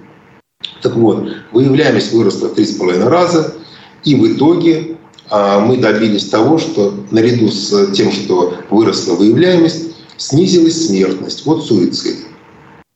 [0.81, 3.55] Так вот, выявляемость выросла в 3,5 раза,
[4.03, 4.97] и в итоге
[5.29, 12.27] а, мы добились того, что наряду с тем, что выросла выявляемость, снизилась смертность от суицида.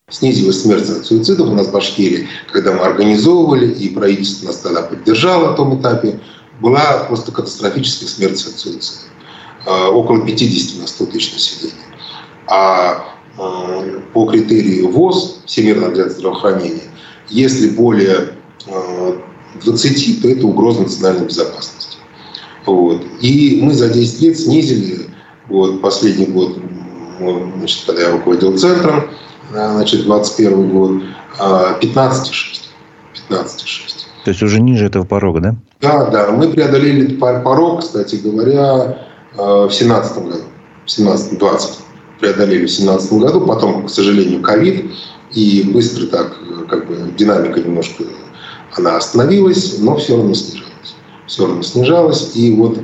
[0.10, 4.84] Снизилась смертность от суицидов у нас в Башкирии, когда мы организовывали, и правительство нас тогда
[4.84, 6.20] поддержало на том этапе,
[6.62, 9.00] была просто катастрофическая смерть от суицида.
[9.66, 11.76] А, около 50 на 100 тысяч населения.
[12.48, 13.06] А,
[13.38, 16.84] а по критерию ВОЗ, Всемирного для здравоохранения,
[17.30, 18.34] если более
[19.64, 21.98] 20, то это угроза национальной безопасности.
[22.66, 23.04] Вот.
[23.22, 25.10] И мы за 10 лет снизили,
[25.50, 26.58] вот, последний год,
[27.58, 29.10] значит, когда я руководил центром,
[29.52, 31.04] значит, 21 год,
[31.40, 32.66] 15,6.
[33.30, 34.06] 15,6.
[34.24, 35.56] То есть уже ниже этого порога, да?
[35.86, 36.32] Да, да.
[36.32, 38.98] Мы преодолели порог, кстати говоря,
[39.36, 40.44] в 17 году.
[40.86, 41.80] В 17 20
[42.20, 43.42] преодолели в 17 году.
[43.42, 44.92] Потом, к сожалению, ковид.
[45.34, 46.38] И быстро так,
[46.70, 48.04] как бы, динамика немножко,
[48.78, 50.96] она остановилась, но все равно снижалась.
[51.28, 52.36] Все равно снижалась.
[52.36, 52.80] И вот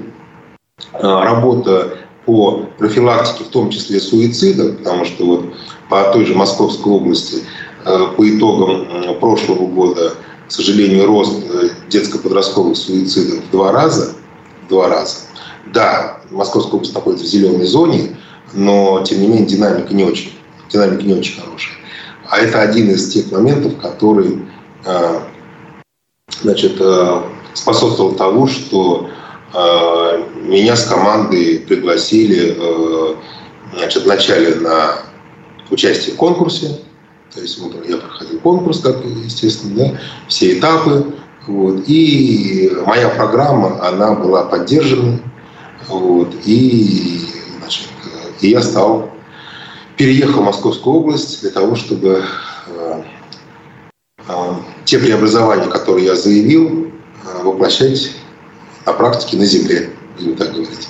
[0.94, 5.46] работа по профилактике, в том числе суицида, потому что вот
[5.90, 7.44] по той же Московской области
[7.84, 10.14] по итогам прошлого года
[10.54, 14.14] сожалению, рост э, детско-подростковых суицидов в два раза.
[14.66, 15.18] В два раза.
[15.74, 18.18] Да, Московская область находится в зеленой зоне,
[18.54, 20.34] но, тем не менее, динамика не очень,
[20.70, 21.76] динамика не очень хорошая.
[22.30, 24.42] А это один из тех моментов, который
[24.86, 25.20] э,
[26.42, 27.22] значит, э,
[27.54, 29.10] способствовал тому, что
[30.46, 32.58] меня с командой пригласили
[33.74, 35.00] значит, вначале на
[35.70, 36.80] участие в конкурсе,
[37.34, 41.14] то есть вот я проходил конкурс, как естественно, да, все этапы.
[41.48, 45.20] Вот, и моя программа, она была поддержана.
[45.88, 47.22] Вот, и,
[47.60, 47.88] значит,
[48.42, 49.12] и я стал,
[49.98, 52.24] переехал в Московскую область для того, чтобы
[52.68, 53.04] э,
[54.28, 54.54] э,
[54.86, 56.92] те преобразования, которые я заявил,
[57.26, 58.12] э, воплощать
[58.86, 60.90] на практике на земле, будем так говорить.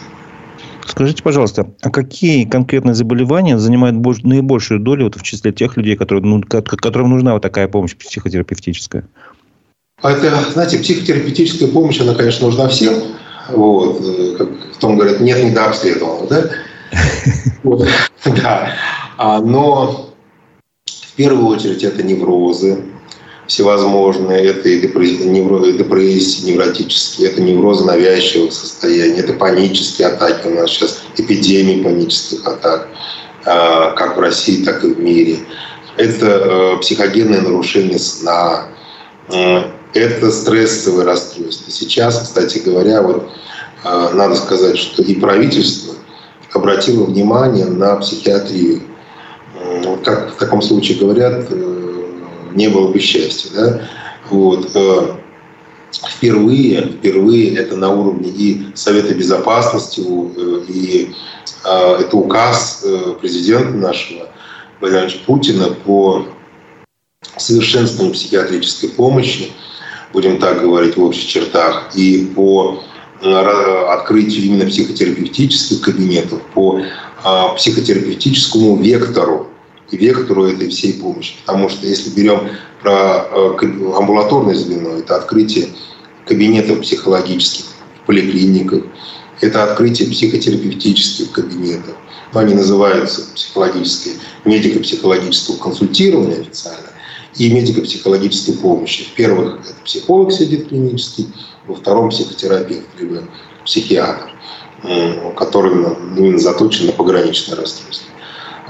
[0.85, 5.95] Скажите, пожалуйста, а какие конкретные заболевания занимают больш, наибольшую долю вот в числе тех людей,
[5.95, 9.05] которые, ну, которым нужна вот такая помощь психотерапевтическая?
[10.01, 12.93] А это, знаете, психотерапевтическая помощь, она, конечно, нужна всем.
[13.49, 16.49] Вот, э, как в том говорят, нет недообследованного, да?
[17.63, 17.87] Вот,
[18.25, 18.73] да.
[19.17, 20.13] А, но
[20.85, 22.83] в первую очередь это неврозы,
[23.51, 25.25] всевозможные, это и депрессии
[26.45, 30.47] невротические, это неврозы навязчивого состояния, это панические атаки.
[30.47, 32.87] У нас сейчас эпидемии панических атак,
[33.43, 35.39] а, как в России, так и в мире.
[35.97, 38.67] Это э, психогенное нарушение сна,
[39.27, 39.63] э,
[39.95, 41.69] это стрессовые расстройства.
[41.69, 43.29] Сейчас, кстати говоря, вот
[43.83, 45.95] э, надо сказать, что и правительство
[46.53, 48.83] обратило внимание на психиатрию.
[50.05, 51.51] Как в таком случае говорят,
[52.55, 53.49] не было бы счастья.
[53.53, 53.81] Да?
[54.29, 54.71] Вот.
[54.75, 55.15] Э,
[56.09, 61.13] впервые, впервые это на уровне и Совета Безопасности, э, и
[61.63, 62.85] э, это указ
[63.19, 64.29] президента нашего
[64.79, 66.25] Владимира Путина по
[67.37, 69.51] совершенствованию психиатрической помощи,
[70.13, 72.83] будем так говорить в общих чертах, и по
[73.21, 76.81] открытию именно психотерапевтических кабинетов по
[77.55, 79.50] психотерапевтическому вектору
[79.97, 81.35] вектору этой всей помощи.
[81.45, 82.49] Потому что если берем
[82.81, 83.27] про
[83.97, 85.69] амбулаторное звено, это открытие
[86.25, 87.65] кабинетов психологических
[88.03, 88.83] в поликлиниках,
[89.41, 91.95] это открытие психотерапевтических кабинетов.
[92.33, 96.87] Они называются психологические, медико-психологического консультирования официально
[97.35, 99.03] и медико-психологической помощи.
[99.03, 101.27] В первых это психолог сидит клинический,
[101.67, 103.23] во втором психотерапевт, либо
[103.65, 104.31] психиатр,
[105.37, 105.71] который
[106.17, 108.07] именно заточен на пограничное расстройство.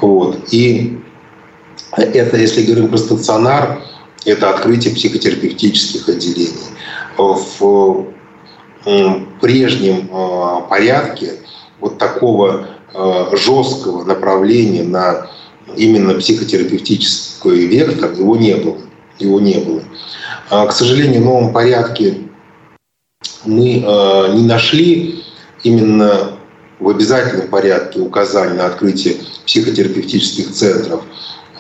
[0.02, 0.52] Вот.
[0.52, 1.00] И
[1.98, 3.82] это, если говорим про стационар,
[4.26, 6.54] это открытие психотерапевтических отделений.
[7.18, 8.08] В
[9.42, 11.34] прежнем э, порядке
[11.80, 15.28] вот такого э, жесткого направления на
[15.76, 18.78] именно психотерапевтический вектор его не было.
[19.20, 19.84] Его не было.
[20.50, 22.18] А, к сожалению, в новом порядке
[23.46, 25.24] мы э, не нашли
[25.64, 26.38] именно
[26.80, 31.04] в обязательном порядке указаний на открытие психотерапевтических центров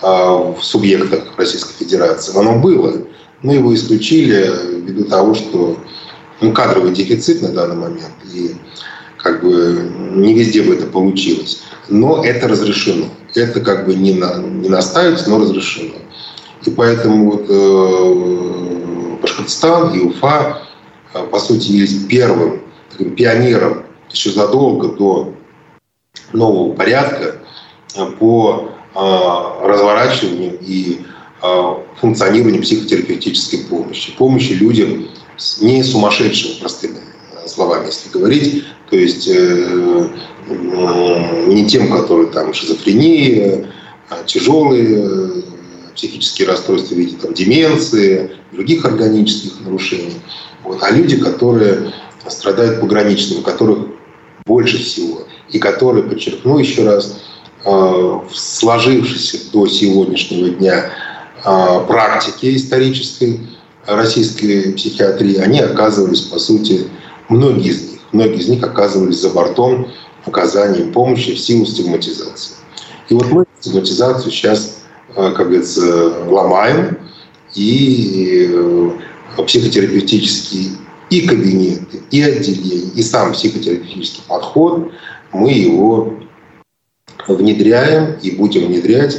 [0.02, 2.38] в субъектах Российской Федерации.
[2.38, 3.04] Оно было,
[3.44, 4.50] но его исключили
[4.82, 5.78] ввиду того, что
[6.42, 8.56] ну, кадровый дефицит на данный момент, и
[9.18, 11.64] как бы не везде бы это получилось.
[11.88, 13.06] Но это разрешено.
[13.36, 15.96] Это как бы не, на, не настаивается, но разрешено.
[16.66, 20.64] И поэтому вот, э, Башкортостан и Уфа,
[21.14, 22.62] э, по сути, есть первым
[22.92, 25.34] таким пионером еще задолго до
[26.34, 27.38] нового порядка
[27.96, 31.02] э, по э, разворачиванию и
[31.42, 34.16] э, функционированию психотерапевтической помощи.
[34.18, 35.08] Помощи людям
[35.62, 37.00] не сумасшедшими, простыми
[37.48, 40.10] словами, если говорить, то есть э,
[41.48, 43.72] не тем, которые там шизофрения,
[44.10, 45.42] а тяжелые э,
[45.96, 50.22] психические расстройства в виде там, деменции, других органических нарушений,
[50.64, 51.94] вот, а люди, которые
[52.28, 53.88] страдают пограничными, которых
[54.46, 57.31] больше всего, и которые, подчеркну еще раз, э,
[57.64, 60.90] в сложившейся до сегодняшнего дня
[61.44, 63.40] практике исторической
[63.86, 66.88] российской психиатрии, они оказывались, по сути,
[67.30, 69.88] многие из них, многие из них оказывались за бортом
[70.26, 72.56] оказания помощи в силу стигматизации.
[73.10, 74.84] И вот мы стигматизацию сейчас,
[75.16, 76.98] э, как говорится, ломаем,
[77.56, 78.92] и э,
[79.46, 80.78] психотерапевтические
[81.10, 84.92] и кабинеты, и отделения, и сам психотерапевтический подход,
[85.34, 86.14] мы его
[87.28, 89.18] внедряем и будем внедрять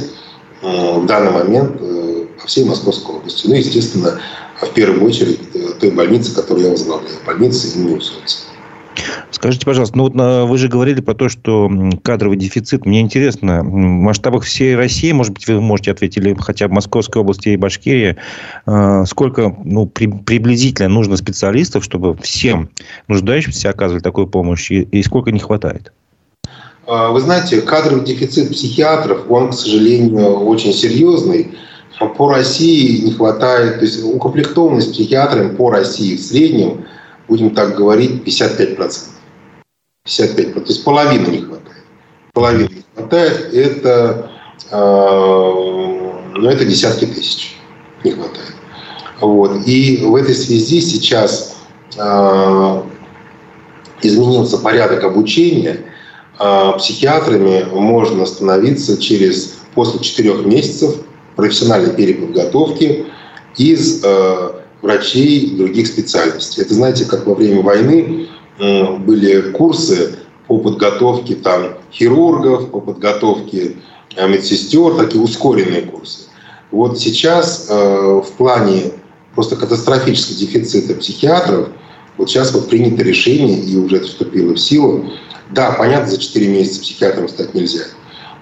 [0.61, 1.79] э, в данный момент
[2.43, 3.47] по всей Московской области.
[3.47, 4.19] Ну, естественно,
[4.61, 8.39] в первую очередь э, той больницы, которую я возглавляю, больницы имени Усольца.
[9.31, 11.69] Скажите, пожалуйста, ну вот вы же говорили про то, что
[12.03, 12.85] кадровый дефицит.
[12.85, 17.21] Мне интересно, в масштабах всей России, может быть, вы можете ответить, или хотя бы Московской
[17.21, 18.15] области и Башкирии,
[18.67, 22.69] э, сколько ну, при, приблизительно нужно специалистов, чтобы всем
[23.07, 25.91] нуждающимся оказывали такую помощь, и, и сколько не хватает?
[26.85, 31.57] А, вы знаете, кадровый дефицит психиатров, он, к сожалению, очень серьезный.
[32.17, 36.85] По России не хватает, то есть укомплектованность психиатрами по России в среднем,
[37.27, 39.09] будем так говорить, 55%.
[40.05, 41.83] 55%, то есть половины не хватает.
[42.33, 44.31] Половины не хватает, это,
[44.69, 47.55] э, ну, это десятки тысяч
[48.03, 48.53] не хватает.
[49.21, 49.65] Вот.
[49.65, 51.55] И в этой связи сейчас
[51.95, 52.81] э,
[54.01, 55.85] изменился порядок обучения.
[56.39, 60.95] Э, психиатрами можно становиться через после четырех месяцев
[61.35, 63.05] профессиональной переподготовки
[63.57, 66.63] из э, врачей других специальностей.
[66.63, 68.27] Это, знаете, как во время войны
[68.59, 70.15] были курсы
[70.47, 73.77] по подготовке там, хирургов, по подготовке
[74.15, 76.27] э, медсестер, такие ускоренные курсы.
[76.71, 78.91] Вот сейчас э, в плане
[79.35, 81.69] просто катастрофического дефицита психиатров,
[82.17, 85.05] вот сейчас вот принято решение, и уже это вступило в силу.
[85.53, 87.83] Да, понятно, за 4 месяца психиатром стать нельзя–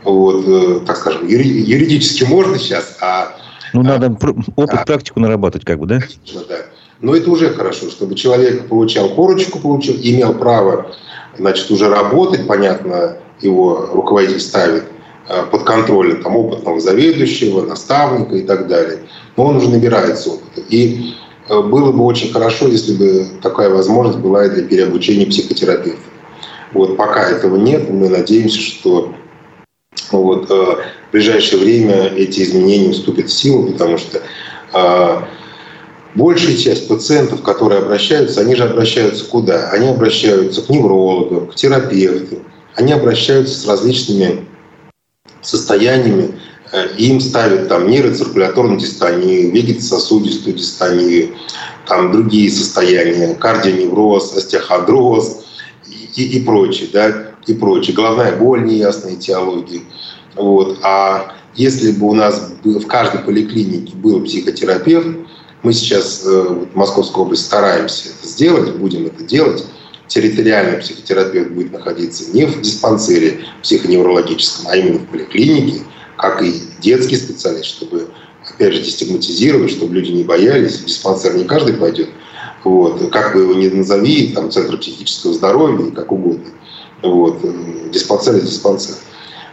[0.04, 3.36] вот, э, так скажем, юридически можно сейчас, а...
[3.74, 6.00] Ну, надо а, опыт, а, практику нарабатывать, как бы, да?
[6.00, 6.58] Конечно, да.
[7.00, 10.92] Но это уже хорошо, чтобы человек получал корочку, получил, имел право,
[11.38, 14.86] значит, уже работать, понятно, его руководитель ставит
[15.30, 19.00] э, под контролем там, опытного заведующего, наставника и так далее.
[19.38, 20.62] Но он уже набирается опыта.
[20.70, 21.14] И
[21.48, 26.11] э, было бы очень хорошо, если бы такая возможность была и для переобучения психотерапевта.
[26.74, 29.14] Вот пока этого нет, мы надеемся, что
[30.12, 34.22] вот, э, в ближайшее время эти изменения вступят в силу, потому что
[34.74, 35.22] э,
[36.16, 39.70] большая часть пациентов, которые обращаются, они же обращаются куда?
[39.72, 42.40] Они обращаются к неврологам, к терапевтам,
[42.76, 44.46] они обращаются с различными
[45.42, 46.40] состояниями
[46.98, 51.36] им ставят там нейроциркуляторную дистонию, вегетососудистую дистонию,
[51.86, 55.41] там другие состояния, кардионевроз, остеохондроз
[56.16, 57.96] и, и, прочее, да, и прочее.
[57.96, 59.82] Головная боль, неясная этиология.
[60.36, 60.80] Вот.
[60.84, 65.18] А если бы у нас в каждой поликлинике был психотерапевт,
[65.64, 69.64] мы сейчас э, в Московской области стараемся это сделать, будем это делать,
[70.08, 75.82] территориальный психотерапевт будет находиться не в диспансере психоневрологическом, а именно в поликлинике,
[76.18, 78.10] как и детский специалист, чтобы,
[78.48, 80.80] опять же, дестигматизировать, чтобы люди не боялись.
[80.80, 82.10] В диспансер не каждый пойдет.
[82.64, 83.12] Вот.
[83.12, 86.52] Как бы его ни назови, там, Центр психического здоровья, как угодно.
[87.02, 87.40] Вот.
[87.92, 88.96] Диспансер– диспансер.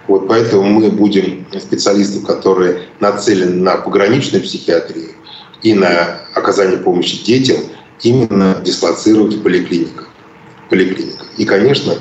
[0.06, 5.10] Вот поэтому мы будем специалистов, которые нацелены на пограничную психиатрию
[5.62, 7.58] и на оказание помощи детям,
[8.02, 10.08] именно дислоцировать в поликлиниках.
[10.70, 11.26] поликлиниках.
[11.36, 11.94] И, конечно,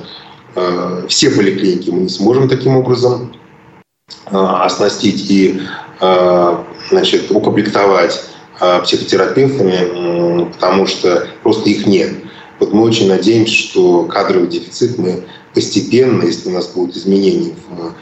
[0.55, 3.33] э, все поликлиники мы не сможем таким образом
[4.09, 5.61] э, оснастить и
[5.99, 6.57] э,
[6.89, 8.23] значит, укомплектовать
[8.83, 12.11] психотерапевтами, потому что просто их нет.
[12.59, 17.93] Вот мы очень надеемся, что кадровый дефицит мы постепенно, если у нас будут изменения в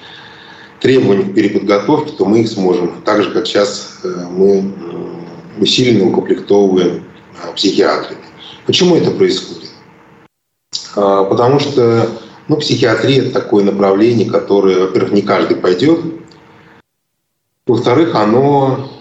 [0.79, 3.01] требованиях переподготовки, то мы их сможем.
[3.03, 4.73] Так же, как сейчас э, мы
[5.59, 7.03] усиленно укомплектовываем
[7.43, 8.21] э, психиатрами.
[8.65, 9.71] Почему это происходит?
[10.95, 12.09] А, потому что
[12.47, 15.99] ну, психиатрия– это такое направление, которое, во-первых, не каждый пойдет.
[17.65, 18.91] Во-вторых, оно,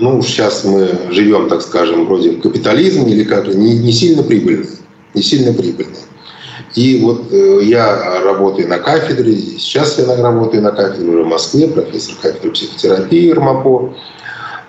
[0.00, 4.68] ну, сейчас мы живем, так скажем, вроде в капитализме или как-то не, не сильно прибыльное.
[5.14, 6.00] Не сильно прибыльное.
[6.74, 12.14] И вот э, я работаю на кафедре, сейчас я работаю на кафедре в Москве, профессор
[12.20, 13.94] кафедры психотерапии РМАПО.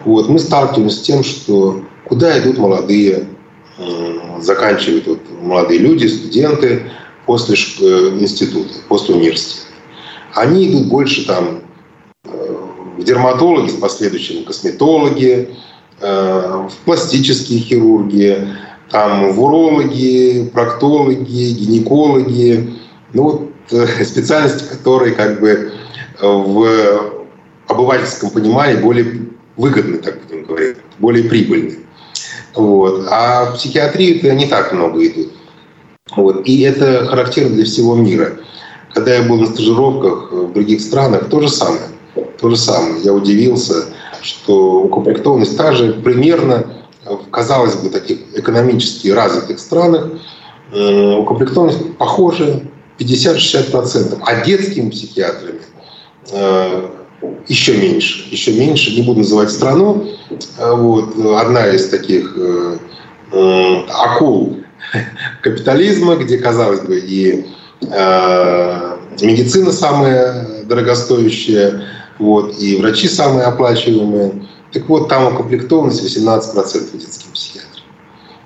[0.05, 3.27] Вот, мы сталкиваемся с тем, что куда идут молодые,
[4.41, 6.83] заканчивают вот, молодые люди, студенты
[7.25, 9.67] после э, института, после университета.
[10.33, 11.62] Они идут больше там
[13.03, 15.49] э, в дерматологи, с последующим косметологи,
[15.99, 18.47] в пластические хирурги,
[18.89, 22.73] там в урологи, проктологи, гинекологи,
[23.13, 25.71] ну вот э, специальности, которые как бы
[26.19, 26.67] в
[27.67, 29.27] обывательском понимании более
[29.57, 31.79] выгодны, так будем говорить, более прибыльны.
[32.55, 33.07] Вот.
[33.09, 35.33] А в психиатрию это не так много идут.
[36.15, 36.47] Вот.
[36.47, 38.37] И это характерно для всего мира.
[38.93, 41.81] Когда я был на стажировках в других странах, то же самое.
[42.43, 43.01] То же самое.
[43.03, 43.85] Я удивился,
[44.21, 46.65] что укомплектованность та же примерно
[47.05, 50.09] в, казалось бы, таких экономически развитых странах
[50.73, 52.63] э, укомплектованность похожа
[52.99, 55.61] 50-60%, а детскими психиатрами
[56.33, 56.89] э,
[57.47, 60.05] еще меньше, еще меньше, не буду называть страну.
[60.57, 62.37] Э, вот, одна из таких
[63.31, 64.57] акул
[65.41, 67.45] капитализма, где, казалось бы, и
[69.21, 71.83] медицина самая дорогостоящая,
[72.23, 74.47] вот, и врачи самые оплачиваемые.
[74.71, 77.83] Так вот, там укомплектованность 18% детским психиатрам.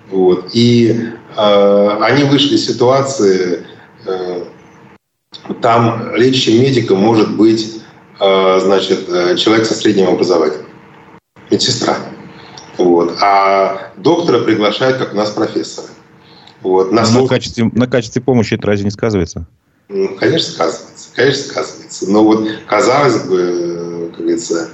[0.10, 0.50] Вот.
[0.54, 3.68] И э, они вышли из ситуации,
[4.04, 4.46] э,
[5.62, 7.84] там лечащим медиком может быть
[8.20, 10.66] э, значит, человек со средним образованием,
[11.52, 11.98] медсестра.
[12.80, 13.16] Вот.
[13.22, 15.90] А доктора приглашают, как у нас, профессора.
[16.64, 16.92] Вот.
[16.92, 19.46] На, на, качестве, на качестве помощи это разве не сказывается?
[19.90, 21.10] Ну, конечно, сказывается.
[21.16, 22.12] Конечно, сказывается.
[22.12, 24.70] Но вот, казалось бы, как говорится,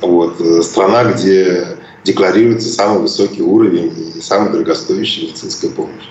[0.00, 6.08] вот, э, страна, где декларируется самый высокий уровень и самая дорогостоящая медицинская помощь.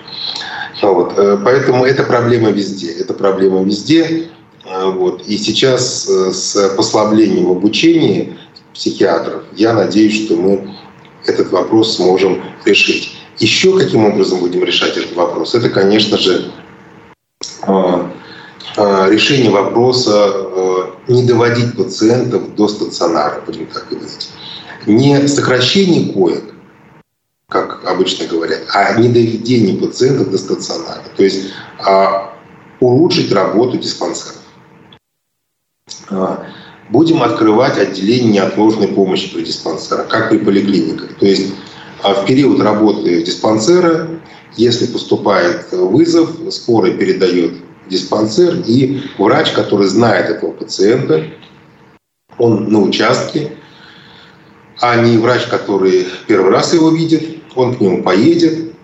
[0.82, 1.18] Вот.
[1.18, 2.92] Э, поэтому это проблема везде.
[2.92, 4.30] Это проблема везде.
[4.64, 5.26] Э, вот.
[5.26, 8.38] И сейчас с послаблением в обучении
[8.72, 10.74] психиатров я надеюсь, что мы
[11.26, 13.16] этот вопрос сможем решить.
[13.38, 15.54] Еще каким образом будем решать этот вопрос?
[15.54, 16.50] Это, конечно же,
[18.76, 24.30] решение вопроса не доводить пациентов до стационара, будем так говорить.
[24.86, 26.44] Не сокращение коек,
[27.48, 31.02] как обычно говорят, а не доведение пациентов до стационара.
[31.16, 32.34] То есть а,
[32.80, 34.36] улучшить работу диспансеров.
[36.10, 36.46] А,
[36.90, 41.14] будем открывать отделение неотложной помощи при диспансерах, как при поликлиниках.
[41.16, 41.52] То есть
[42.02, 44.08] а, в период работы диспансера,
[44.56, 47.54] если поступает вызов, скорая передает
[47.88, 51.24] диспансер, и врач, который знает этого пациента,
[52.38, 53.52] он на участке,
[54.80, 58.74] а не врач, который первый раз его видит, он к нему поедет,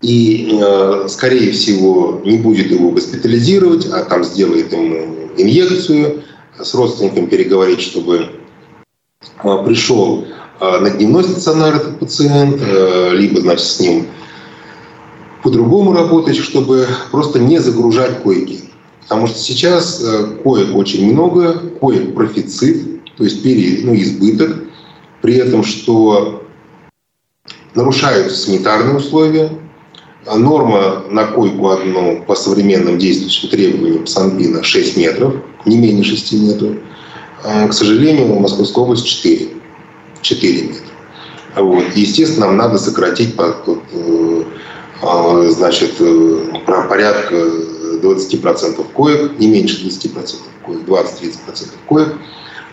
[0.00, 6.24] и, э, скорее всего, не будет его госпитализировать, а там сделает ему инъекцию,
[6.58, 8.28] с родственником переговорить, чтобы
[9.42, 10.26] э, пришел
[10.60, 12.60] э, на дневной стационар этот пациент,
[13.12, 14.08] либо, значит, с ним
[15.42, 18.60] по-другому работать, чтобы просто не загружать койки.
[19.02, 24.64] Потому что сейчас э, коек очень много, коек профицит, то есть пере, ну, избыток,
[25.20, 26.44] при этом, что
[27.74, 29.50] нарушаются санитарные условия,
[30.24, 35.34] Норма на койку одну по современным действующим требованиям Санпина 6 метров,
[35.66, 36.76] не менее 6 метров.
[37.44, 39.48] А, к сожалению, в Московской области 4.
[40.20, 40.84] 4 метра.
[41.56, 41.84] Вот.
[41.96, 43.52] естественно, нам надо сократить а,
[45.02, 52.14] значит, э, порядка 20% коек, не меньше 20% коек, 20-30% коек,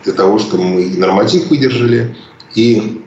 [0.04, 2.16] для того, чтобы мы и норматив выдержали,
[2.54, 3.04] и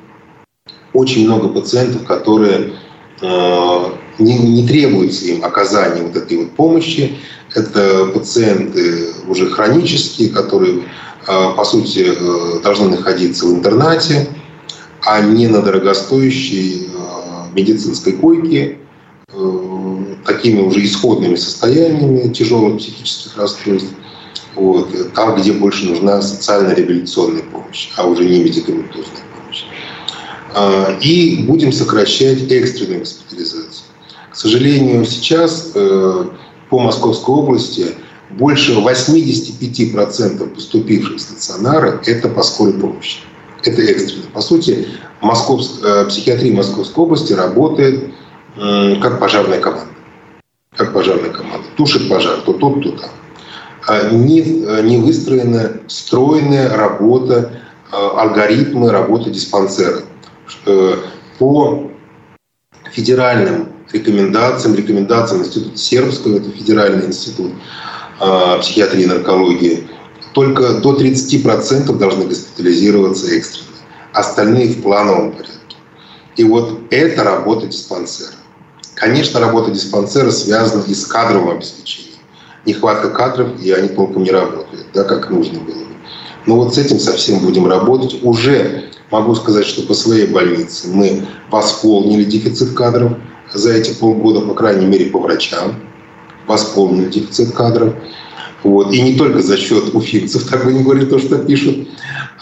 [0.94, 2.74] очень много пациентов, которые
[3.22, 3.86] э,
[4.20, 7.18] не, не требуется им оказания вот этой вот помощи.
[7.56, 10.84] Это пациенты уже хронические, которые,
[11.28, 12.12] по сути,
[12.64, 14.28] должны находиться в интернате,
[15.02, 16.90] а не на дорогостоящей
[17.54, 18.80] медицинской койке,
[20.44, 23.94] такими уже исходными состояниями тяжелых психических расстройств,
[24.56, 29.64] вот, там, где больше нужна социально-реабилитационная помощь, а уже не медикаментозная помощь.
[30.54, 33.86] А, и будем сокращать экстренную госпитализацию.
[34.32, 36.26] К сожалению, сейчас э,
[36.70, 37.88] по Московской области
[38.32, 43.20] больше 85% поступивших в стационары– это по скорой помощи.
[43.64, 44.26] Это экстренно.
[44.34, 44.88] По сути,
[45.22, 45.80] Московск,
[46.10, 48.12] психиатрия Московской области работает
[48.56, 49.93] как пожарная команда
[50.76, 51.68] как пожарная команда.
[51.76, 53.10] Тушит пожар то тут, то там.
[53.88, 57.52] А не, не выстроена стройная работа,
[57.92, 60.02] а, алгоритмы работы диспансера.
[61.40, 61.90] По
[62.92, 67.52] федеральным рекомендациям, рекомендациям Института Сербского, это федеральный институт
[68.62, 69.88] психиатрии и наркологии,
[70.34, 73.68] только до 30% должны госпитализироваться экстренно.
[74.14, 75.78] Остальные в плановом порядке.
[76.36, 78.32] И вот это работа диспансера.
[78.96, 82.14] Конечно, работа диспансера связана и с кадровым обеспечением.
[82.66, 85.94] Нехватка кадров, и они толком не работают, да, как нужно было бы.
[86.46, 88.20] Но вот с этим совсем будем работать.
[88.24, 93.14] Уже могу сказать, что по своей больнице мы восполнили дефицит кадров
[93.54, 95.76] за эти полгода, по крайней мере, по врачам.
[96.48, 97.94] Восполнили дефицит кадров.
[98.64, 98.94] Вот.
[98.94, 101.88] И не только за счет уфимцев, так бы не говорили то, что пишут,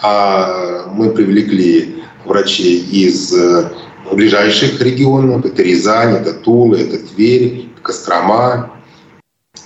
[0.01, 3.71] а мы привлекли врачей из э,
[4.15, 5.45] ближайших регионов.
[5.45, 8.71] Это Рязань, это Тула, это Тверь, Кострома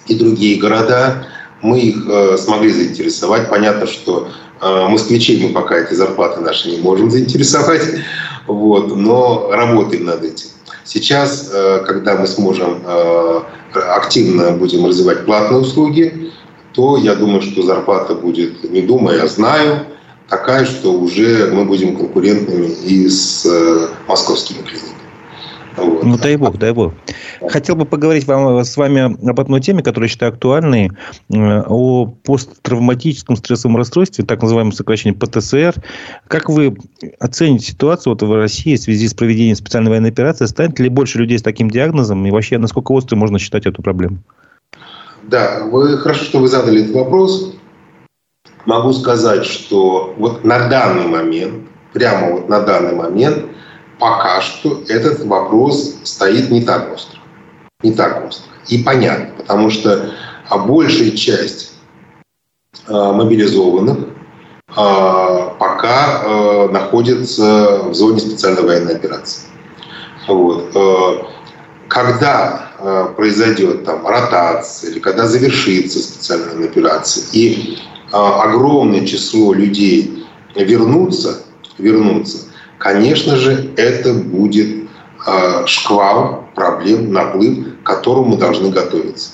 [0.08, 1.28] и другие города.
[1.62, 3.50] Мы их э, смогли заинтересовать.
[3.50, 4.30] Понятно, что
[4.62, 7.84] э, москвичей мы пока эти зарплаты наши не можем заинтересовать,
[8.48, 10.48] вот, но работаем над этим.
[10.84, 13.42] Сейчас, э, когда мы сможем э,
[13.74, 16.32] активно будем развивать платные услуги,
[16.74, 19.88] то я думаю, что зарплата будет, не думая, а знаю,
[20.30, 24.96] такая, что уже мы будем конкурентными и с э, московскими клиниками.
[25.78, 26.04] Вот.
[26.04, 26.94] Ну, дай бог, дай бог.
[27.50, 30.92] Хотел бы поговорить вам, с вами об одной теме, которую я считаю актуальной,
[31.30, 35.76] э, о посттравматическом стрессовом расстройстве, так называемом сокращении ПТСР.
[36.28, 36.78] Как вы
[37.20, 40.46] оцените ситуацию вот в России в связи с проведением специальной военной операции?
[40.46, 42.26] Станет ли больше людей с таким диагнозом?
[42.26, 44.20] И вообще, насколько острой можно считать эту проблему?
[45.24, 47.56] Да, вы, хорошо, что вы задали этот вопрос
[48.66, 53.46] могу сказать, что вот на данный момент, прямо вот на данный момент,
[54.00, 57.20] пока что этот вопрос стоит не так остро.
[57.84, 58.52] Не так остро.
[58.68, 60.12] И понятно, потому что
[60.50, 61.74] а большая часть
[62.88, 63.98] а, мобилизованных
[64.76, 69.44] а, пока находится в зоне специальной военной операции.
[70.28, 70.76] Вот.
[71.88, 77.78] Когда произойдет там ротация или когда завершится специальная операция и
[78.12, 80.26] огромное число людей
[80.56, 81.44] вернутся,
[81.78, 82.40] вернутся,
[82.78, 84.86] конечно же, это будет
[85.26, 89.32] а, шквал проблем, наплыв, к которому мы должны готовиться.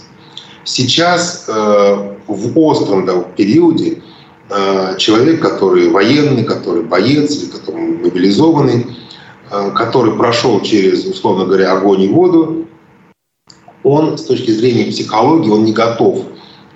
[0.64, 4.02] Сейчас а, в остром да, периоде
[4.98, 8.86] человек, который военный, который боец, или который мобилизованный,
[9.74, 12.68] который прошел через, условно говоря, огонь и воду,
[13.84, 16.24] он с точки зрения психологии, он не готов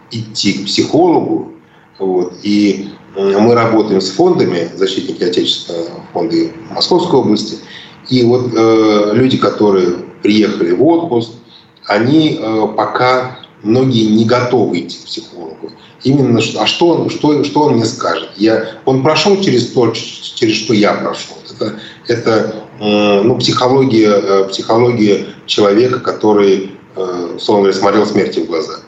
[0.10, 1.55] идти к психологу,
[2.00, 2.34] вот.
[2.44, 6.36] И мы работаем с фондами, защитники Отечественного фонда
[6.72, 7.58] Московской области.
[8.10, 11.32] И вот э, люди, которые приехали в отпуск,
[11.86, 15.72] они э, пока многие не готовы идти к психологу.
[16.04, 18.30] Именно а что что, что он мне скажет?
[18.38, 21.38] Я, он прошел через то, через что я прошел.
[21.50, 28.48] Это, это э, ну, психология, э, психология человека, который, э, условно говоря, смотрел смерти в
[28.48, 28.80] глаза.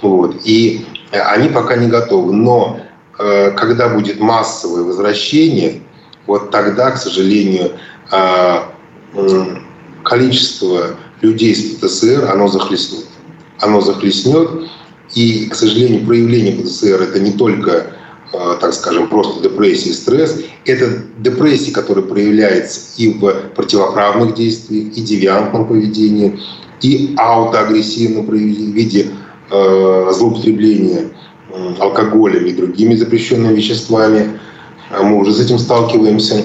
[0.00, 0.36] Вот.
[0.44, 0.86] И
[1.18, 2.32] они пока не готовы.
[2.32, 2.80] Но
[3.18, 5.82] э, когда будет массовое возвращение,
[6.26, 7.72] вот тогда, к сожалению,
[8.10, 8.58] э,
[10.04, 13.06] количество людей с ПТСР, оно захлестнет.
[13.60, 14.48] Оно захлестнет,
[15.14, 17.88] И, к сожалению, проявление ПТСР– это не только,
[18.32, 20.40] э, так скажем, просто депрессия и стресс.
[20.64, 26.40] Это депрессия, которая проявляется и в противоправных действиях, и девиантном поведении,
[26.80, 29.10] и аутоагрессивном виде
[29.52, 31.10] э, злоупотребления
[31.78, 34.40] алкоголем и другими запрещенными веществами.
[34.90, 36.44] Мы уже с этим сталкиваемся,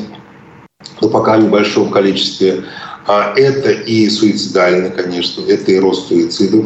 [1.01, 2.63] но пока в небольшом количестве.
[3.07, 6.65] А это и суицидально, конечно, это и рост суицидов.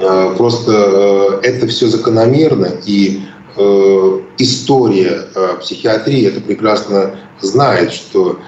[0.00, 3.22] А, просто э, это все закономерно, и
[3.56, 8.38] э, история э, психиатрии это прекрасно знает, что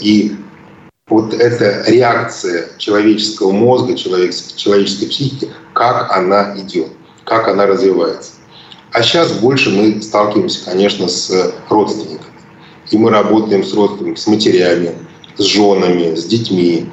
[0.00, 0.36] и
[1.08, 5.48] вот эта реакция человеческого мозга, человеческой психики,
[5.80, 6.88] как она идет,
[7.24, 8.32] как она развивается.
[8.92, 12.34] А сейчас больше мы сталкиваемся, конечно, с родственниками.
[12.90, 14.90] И мы работаем с родственниками, с матерями,
[15.38, 16.90] с женами, с детьми.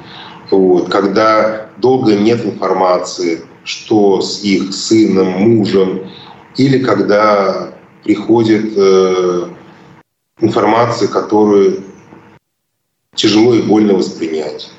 [0.50, 0.88] Вот.
[0.88, 6.10] Когда долго нет информации, что с их сыном, мужем,
[6.56, 7.74] или когда
[8.04, 9.48] приходит э,
[10.40, 11.84] информация, которую
[13.14, 14.70] тяжело и больно воспринять.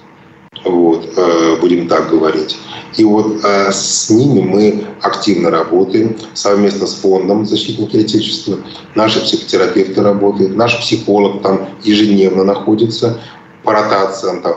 [0.66, 2.58] Вот, э, будем так говорить.
[2.98, 8.58] И вот э, с ними мы активно работаем совместно с фондом «Защитники Отечества».
[8.96, 13.22] Наши психотерапевты работают, наш психолог там ежедневно находится
[13.64, 14.56] по ротациям, там,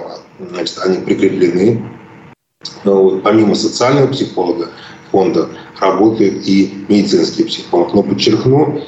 [0.51, 1.85] значит, они прикреплены.
[2.85, 4.69] Вот, помимо социального психолога
[5.13, 5.49] фонда
[5.79, 7.95] работает и медицинский психолог.
[7.95, 8.81] Но подчеркну,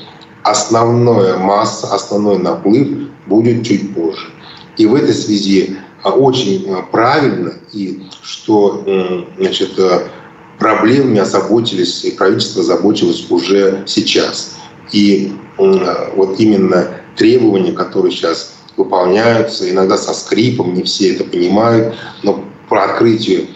[0.42, 4.26] основная масса, основной наплыв будет чуть позже.
[4.76, 5.76] И в этой связи
[6.10, 8.84] очень а, правильно, и что
[9.38, 10.08] значит, а,
[10.58, 14.56] проблемами озаботились, и правительство заботилось уже сейчас.
[14.92, 22.44] И вот именно требования, которые сейчас выполняются, иногда со скрипом, не все это понимают, но
[22.68, 23.46] по открытию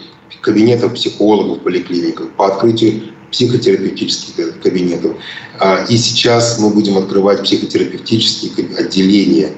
[0.41, 5.17] кабинетов психологов в поликлиниках, по открытию психотерапевтических кабинетов.
[5.89, 9.51] И сейчас мы будем открывать психотерапевтические отделения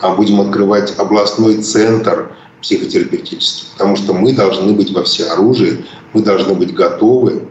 [0.00, 6.54] а будем открывать областной центр психотерапевтический, потому что мы должны быть во всеоружии, мы должны
[6.54, 7.48] быть готовы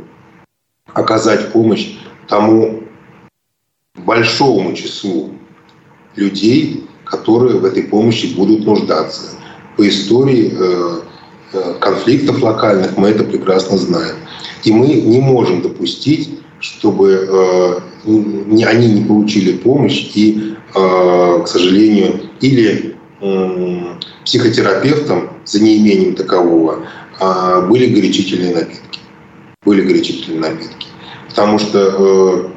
[0.93, 2.83] оказать помощь тому
[3.95, 5.31] большому числу
[6.15, 9.35] людей, которые в этой помощи будут нуждаться.
[9.77, 10.99] По истории э,
[11.53, 14.15] э, конфликтов локальных мы это прекрасно знаем.
[14.63, 22.95] И мы не можем допустить, чтобы э, они не получили помощь и, к сожалению, или
[24.23, 26.88] психотерапевтом за неимением такового
[27.19, 28.99] а, были горячительные напитки.
[29.63, 30.88] Были горячительные напитки.
[31.29, 32.47] Потому что э,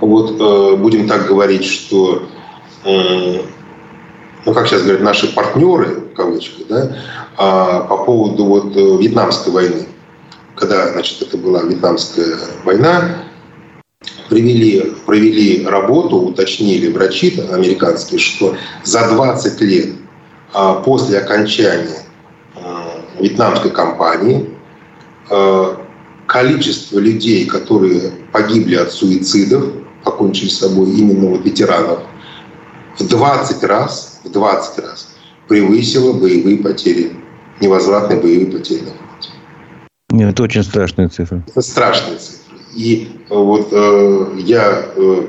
[0.00, 2.28] вот э, будем так говорить, что
[4.44, 6.96] ну, как сейчас говорят, наши партнеры, в кавычках, да,
[7.36, 9.86] а, по поводу вот э, Вьетнамской войны,
[10.54, 13.24] когда, значит, это была Вьетнамская война,
[14.28, 19.88] провели, провели работу, уточнили врачи американские, что за 20 лет
[20.52, 22.02] а, после окончания
[22.56, 24.50] а, вьетнамской кампании
[25.30, 25.80] а,
[26.26, 29.64] количество людей, которые погибли от суицидов,
[30.02, 32.00] покончили с собой именно вот ветеранов,
[32.98, 35.08] в 20 раз, в 20 раз
[35.48, 37.12] превысило боевые потери,
[37.60, 39.30] невозвратные боевые потери на фронте.
[40.10, 41.44] Нет, это очень страшные цифры.
[41.48, 42.43] Это страшные цифры.
[42.74, 45.26] И э, вот э, я э,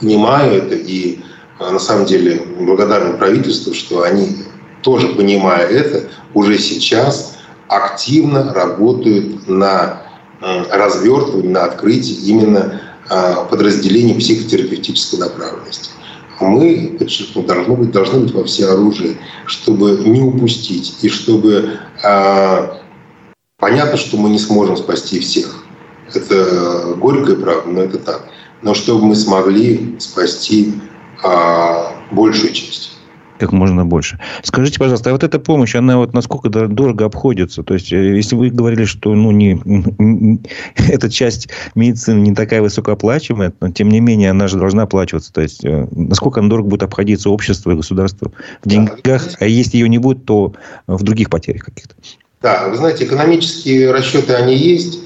[0.00, 1.20] понимаю это и
[1.58, 4.36] на самом деле благодарен правительству, что они
[4.82, 7.38] тоже понимая это, уже сейчас
[7.68, 10.02] активно работают на
[10.40, 12.80] развертывании, на открытии именно
[13.48, 15.90] подразделений психотерапевтической направленности.
[16.40, 21.78] Мы, подчеркну, должны быть, должны быть во все оружие, чтобы не упустить и чтобы
[23.58, 25.61] понятно, что мы не сможем спасти всех
[26.16, 28.26] это горькая правда, но это так.
[28.62, 30.74] Но чтобы мы смогли спасти
[31.22, 32.92] а, большую часть
[33.42, 34.20] как можно больше.
[34.44, 37.64] Скажите, пожалуйста, а вот эта помощь, она вот насколько дорого обходится?
[37.64, 40.40] То есть, э, если вы говорили, что ну, не, не,
[40.76, 45.32] эта часть медицины не такая высокооплачиваемая, но тем не менее она же должна оплачиваться.
[45.32, 48.32] То есть, э, насколько она дорого будет обходиться обществу и государству
[48.62, 49.20] в деньгах, да.
[49.40, 50.54] а если ее не будет, то
[50.86, 51.96] в других потерях каких-то?
[52.42, 55.00] Да, вы знаете, экономические расчеты, они есть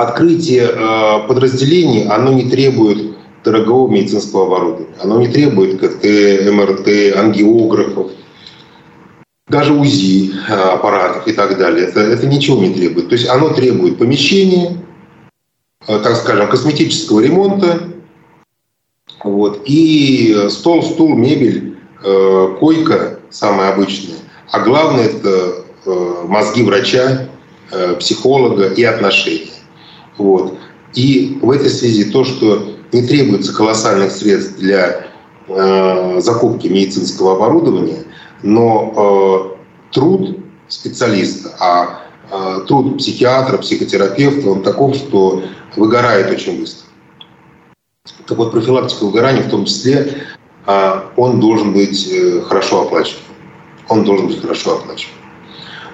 [0.00, 4.94] открытие э, подразделений, оно не требует дорогого медицинского оборудования.
[5.02, 6.04] Оно не требует КТ,
[6.52, 8.10] МРТ, ангиографов,
[9.48, 11.86] даже УЗИ э, аппаратов и так далее.
[11.86, 13.08] Это, это ничего не требует.
[13.08, 14.78] То есть оно требует помещения,
[15.86, 17.82] э, так скажем, косметического ремонта,
[19.22, 21.76] вот, и стол, стул, мебель,
[22.58, 24.16] койка самая обычная.
[24.50, 25.66] А главное– это
[26.26, 27.28] мозги врача,
[27.98, 29.59] психолога и отношения.
[30.20, 30.58] Вот.
[30.94, 35.06] И в этой связи то, что не требуется колоссальных средств для
[35.48, 38.04] э, закупки медицинского оборудования,
[38.42, 42.00] но э, труд специалиста, а
[42.30, 45.42] э, труд психиатра, психотерапевта, он таков, что
[45.76, 46.86] выгорает очень быстро.
[48.26, 50.26] Так вот, профилактика выгорания в том числе,
[50.66, 53.24] э, он должен быть э, хорошо оплачиваем.
[53.88, 55.16] Он должен быть хорошо оплачиваем.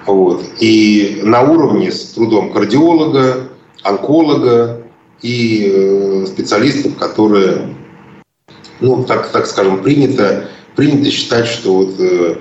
[0.05, 0.43] Вот.
[0.59, 3.51] И на уровне с трудом кардиолога,
[3.87, 4.87] онколога,
[5.21, 7.75] и э, специалистов, которые,
[8.79, 12.35] ну, так, так скажем, принято, принято считать, что вот, э,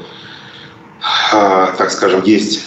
[1.32, 2.62] э, так скажем, есть,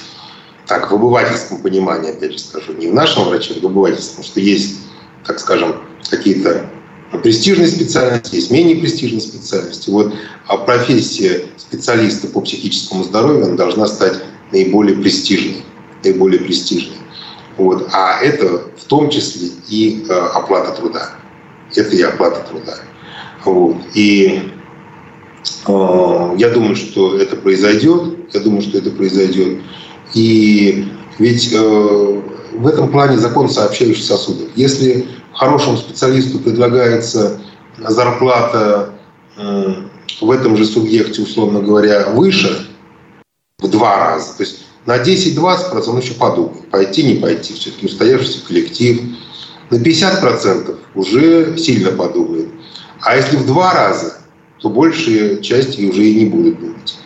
[0.66, 4.40] так, в обывательском понимании, опять же скажу, не в нашем враче, а в обывательском, что
[4.40, 4.80] есть,
[5.26, 5.76] так скажем,
[6.10, 6.70] какие-то
[7.24, 9.90] престижные специальности, есть менее престижные специальности.
[9.90, 10.14] Вот
[10.48, 15.64] а профессия специалиста по психическому здоровью она должна стать наиболее престижной,
[16.04, 16.98] наиболее престижной.
[17.60, 17.90] Вот.
[17.92, 21.12] А это в том числе и э, оплата труда.
[21.76, 22.78] Это и оплата труда.
[23.44, 23.76] Вот.
[23.94, 24.50] И
[25.68, 28.34] э, я думаю, что это произойдет.
[28.34, 29.60] Я думаю, что это произойдет.
[30.14, 30.88] И
[31.18, 32.22] ведь э,
[32.54, 34.48] в этом плане закон сообщающих сосудов.
[34.56, 37.42] Если хорошему специалисту предлагается
[37.78, 38.94] зарплата
[39.36, 39.74] э,
[40.22, 42.70] в этом же субъекте, условно говоря, выше
[43.58, 48.46] в два раза, то есть на 10-20% он еще подумает, пойти, не пойти, все-таки устоявшийся
[48.46, 49.02] коллектив.
[49.70, 52.48] На 50% уже сильно подумает.
[53.02, 54.18] А если в два раза,
[54.60, 56.98] то большая часть уже и не будет думать.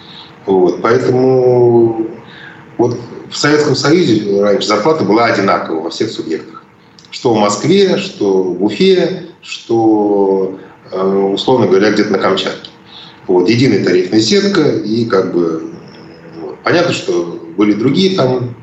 [0.45, 0.81] Вот.
[0.81, 2.07] Поэтому
[2.77, 2.97] вот
[3.29, 6.63] в Советском Союзе раньше зарплата была одинакова во всех субъектах.
[7.11, 10.57] Что в Москве, что в Уфе, что,
[10.91, 12.69] э, условно говоря, где-то на Камчатке.
[13.27, 13.49] Вот.
[13.49, 15.73] Единая тарифная сетка и как бы
[16.63, 18.55] понятно, что были другие там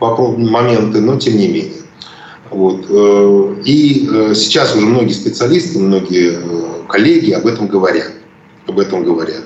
[0.00, 1.82] моменты, но тем не менее.
[2.50, 2.86] Вот.
[2.88, 8.12] Э, и э, сейчас уже многие специалисты, многие э, коллеги об этом говорят.
[8.66, 9.42] Об этом говорят.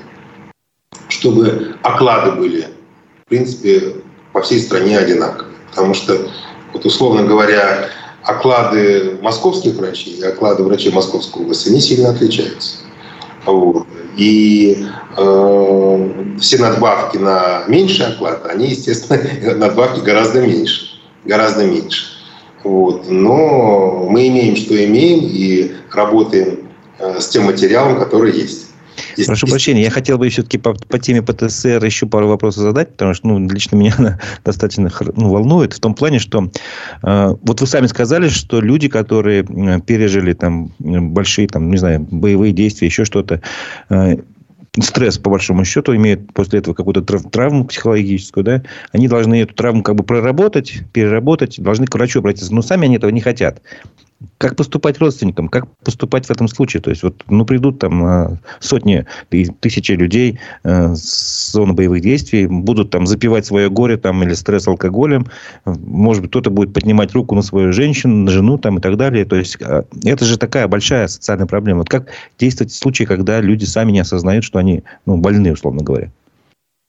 [1.08, 2.68] Чтобы оклады были,
[3.24, 3.96] в принципе,
[4.32, 5.54] по всей стране одинаковые.
[5.70, 6.16] Потому что,
[6.72, 7.88] вот условно говоря,
[8.24, 12.78] оклады московских врачей и оклады врачей Московской области, они сильно отличаются.
[13.46, 13.86] Вот.
[14.16, 14.86] И
[15.16, 16.08] э,
[16.40, 19.20] все надбавки на меньший оклад, они, естественно,
[19.56, 21.00] надбавки гораздо меньше.
[21.24, 22.06] Гораздо меньше.
[22.64, 23.08] Вот.
[23.08, 28.71] Но мы имеем, что имеем, и работаем э, с тем материалом, который есть.
[29.14, 29.52] Здесь, Прошу здесь...
[29.52, 33.28] прощения, я хотел бы все-таки по, по теме ПТСР еще пару вопросов задать, потому что
[33.28, 36.50] ну, лично меня она достаточно ну, волнует в том плане, что
[37.02, 42.00] э, вот вы сами сказали, что люди, которые э, пережили там большие, там, не знаю,
[42.00, 43.40] боевые действия, еще что-то,
[43.90, 44.16] э,
[44.80, 49.82] стресс, по большому счету, имеют после этого какую-то травму психологическую, да, они должны эту травму
[49.82, 52.54] как бы проработать, переработать, должны к врачу обратиться.
[52.54, 53.60] Но сами они этого не хотят.
[54.38, 55.48] Как поступать родственникам?
[55.48, 56.82] Как поступать в этом случае?
[56.82, 59.06] То есть, вот, ну, придут там а, сотни,
[59.60, 64.66] тысячи людей э, с зоны боевых действий, будут там запивать свое горе там, или стресс
[64.66, 65.26] алкоголем.
[65.64, 69.24] Может быть, кто-то будет поднимать руку на свою женщину, на жену там, и так далее.
[69.24, 71.80] То есть, а, это же такая большая социальная проблема.
[71.80, 72.08] Вот как
[72.38, 76.10] действовать в случае, когда люди сами не осознают, что они ну, больны, условно говоря?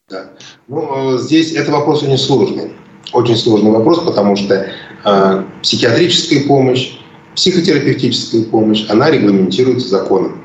[0.10, 0.26] Да.
[0.68, 2.74] Ну, здесь это вопрос очень сложный.
[3.14, 4.68] Очень сложный вопрос, потому что
[5.06, 6.98] э, психиатрическая помощь,
[7.36, 10.44] Психотерапевтическая помощь, она регламентируется законом.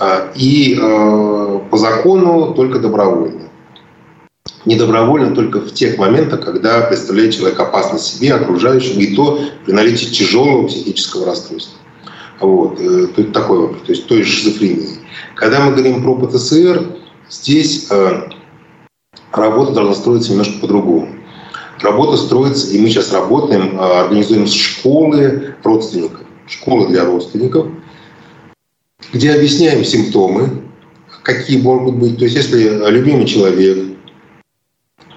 [0.00, 3.48] А, и э, по закону только добровольно.
[4.64, 9.72] Не добровольно только в тех моментах, когда представляет человек опасность себе, окружающим, и то при
[9.72, 11.78] наличии тяжелого психического расстройства.
[12.40, 12.80] Вот.
[12.80, 14.98] Э, Тут такой вопрос, то есть той шизофрении.
[15.34, 16.86] Когда мы говорим про ПТСР,
[17.28, 18.28] здесь э,
[19.32, 21.08] работа должна строиться немножко по-другому.
[21.80, 27.68] Работа строится, и мы сейчас работаем, а, организуем школы родственников, школы для родственников,
[29.12, 30.62] где объясняем симптомы,
[31.22, 32.18] какие могут быть.
[32.18, 33.96] То есть если любимый человек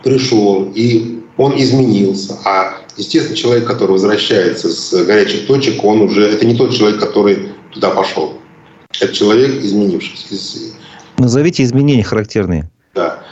[0.04, 6.46] пришел, и он изменился, а, естественно, человек, который возвращается с горячих точек, он уже, это
[6.46, 8.38] не тот человек, который туда пошел.
[9.00, 10.76] Это человек, изменившийся.
[11.18, 12.70] Назовите изменения характерные.
[12.94, 13.24] Да.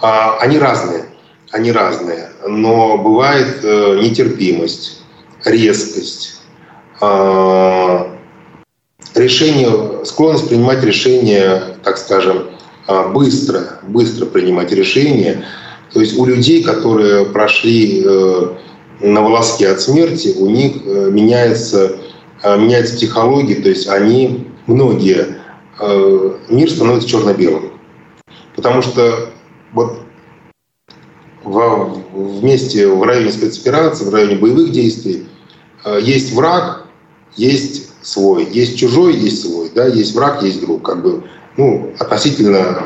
[0.00, 1.06] А, они разные
[1.54, 5.02] они разные, но бывает э, нетерпимость,
[5.44, 6.40] резкость,
[7.00, 7.98] э,
[9.14, 12.48] решение, склонность принимать решения, так скажем,
[12.88, 15.44] э, быстро, быстро принимать решения.
[15.92, 18.54] То есть у людей, которые прошли э,
[18.98, 21.98] на волоске от смерти, у них э, меняется,
[22.42, 25.38] э, меняется психология, то есть они, многие,
[25.78, 27.70] э, мир становится черно-белым.
[28.56, 29.28] Потому что
[29.72, 30.03] вот
[31.44, 35.26] в, вместе в районе спецоперации, в районе боевых действий
[35.84, 36.86] э, есть враг,
[37.36, 41.24] есть свой, есть чужой, есть свой, да, есть враг, есть друг, как бы,
[41.56, 42.82] ну, относительно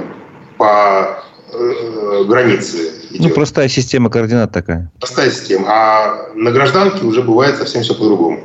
[0.57, 2.93] по э, границе.
[3.11, 3.29] Идет.
[3.29, 4.91] Ну, простая система координат такая.
[4.99, 5.67] Простая система.
[5.69, 8.41] А на гражданке уже бывает совсем все по-другому.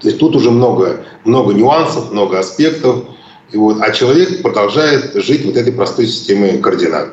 [0.00, 3.04] То есть тут уже много, много нюансов, много аспектов.
[3.52, 7.10] И вот, а человек продолжает жить вот этой простой системой координат.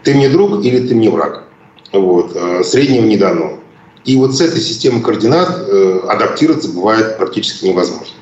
[0.00, 1.44] А, ты мне друг или ты мне враг.
[1.92, 2.32] Вот.
[2.34, 3.58] А, среднего не дано.
[4.04, 8.14] И вот с этой системой координат э, адаптироваться бывает практически невозможно.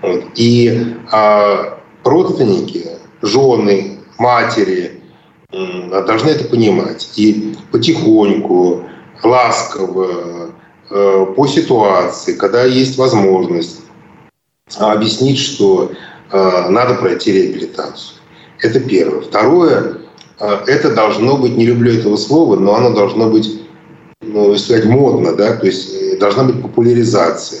[0.00, 0.24] Вот.
[0.36, 2.86] И а, родственники,
[3.20, 5.02] жены, матери
[5.90, 7.10] должны это понимать.
[7.16, 8.84] И потихоньку,
[9.22, 10.50] ласково,
[10.90, 13.82] э, по ситуации, когда есть возможность,
[14.78, 15.92] объяснить, что
[16.30, 18.16] э, надо пройти реабилитацию.
[18.60, 19.20] Это первое.
[19.20, 19.98] Второе,
[20.42, 23.62] это должно быть, не люблю этого слова, но оно должно быть,
[24.20, 27.60] ну, сказать, модно, да, то есть должна быть популяризация.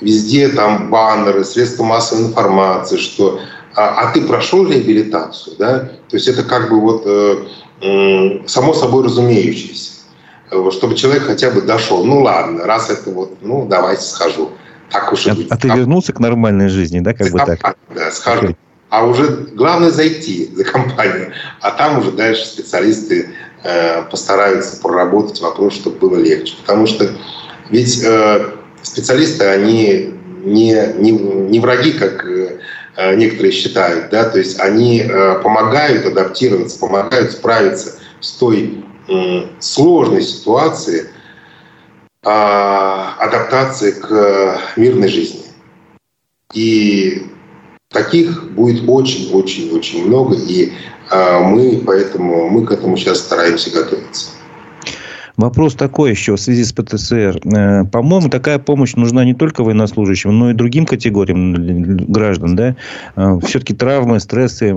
[0.00, 3.40] Везде там баннеры, средства массовой информации, что
[3.76, 9.04] а, а ты прошел реабилитацию, да, то есть это как бы вот э, само собой
[9.04, 9.92] разумеющееся,
[10.70, 12.04] чтобы человек хотя бы дошел.
[12.04, 14.50] Ну ладно, раз это вот, ну давайте схожу.
[14.90, 15.50] Так уж и а, быть.
[15.50, 17.76] А ты вернулся к нормальной жизни, да, как бы так?
[17.94, 18.54] Да, схожу.
[18.98, 23.30] А уже главное зайти за компанию, а там уже дальше специалисты
[23.62, 26.56] э, постараются проработать вопрос, чтобы было легче.
[26.60, 27.10] Потому что
[27.70, 28.50] ведь э,
[28.82, 30.14] специалисты, они
[30.44, 32.58] не, не, не враги, как э,
[32.96, 38.84] Э, некоторые считают, да, то есть они э, помогают адаптироваться, помогают справиться с той
[39.58, 41.08] сложной ситуацией
[42.22, 45.42] а, адаптации к мирной жизни.
[46.54, 47.26] И
[47.94, 50.72] таких будет очень-очень-очень много, и
[51.10, 54.30] а, мы поэтому мы к этому сейчас стараемся готовиться.
[55.36, 57.40] Вопрос такой еще в связи с ПТСР.
[57.44, 62.54] Э, по-моему, такая помощь нужна не только военнослужащим, но и другим категориям граждан.
[62.54, 62.76] Да?
[63.16, 64.72] Э, Все-таки травмы, стрессы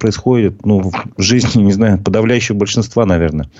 [0.00, 3.50] происходят ну, в жизни, не знаю, подавляющего большинства, наверное.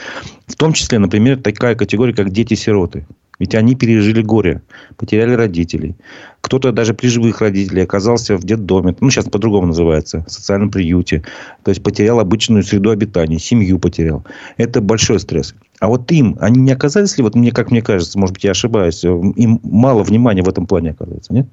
[0.46, 3.04] В том числе, например, такая категория, как дети-сироты.
[3.38, 4.62] Ведь они пережили горе,
[4.96, 5.96] потеряли родителей.
[6.40, 11.24] Кто-то даже при живых родителей оказался в детдоме, ну, сейчас по-другому называется, в социальном приюте.
[11.62, 14.24] То есть, потерял обычную среду обитания, семью потерял.
[14.56, 15.54] Это большой стресс.
[15.78, 18.50] А вот им, они не оказались ли, вот мне, как мне кажется, может быть, я
[18.50, 21.46] ошибаюсь, им мало внимания в этом плане оказывается, нет?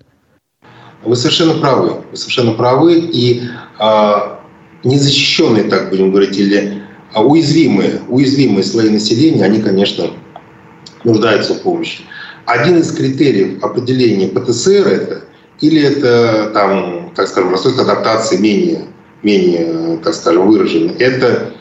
[1.04, 2.02] Вы совершенно правы.
[2.10, 2.98] Вы совершенно правы.
[2.98, 3.44] И
[3.78, 4.40] а,
[4.84, 6.82] незащищенные, так будем говорить, или
[7.14, 10.10] а, уязвимые, уязвимые слои населения, они, конечно,
[11.06, 12.03] нуждаются в помощи.
[12.45, 15.24] Один из критериев определения ПТСР это
[15.62, 18.88] или это там, так скажем, расстройство адаптации менее,
[19.24, 20.93] менее, так скажем, выраженный.
[20.95, 21.53] Это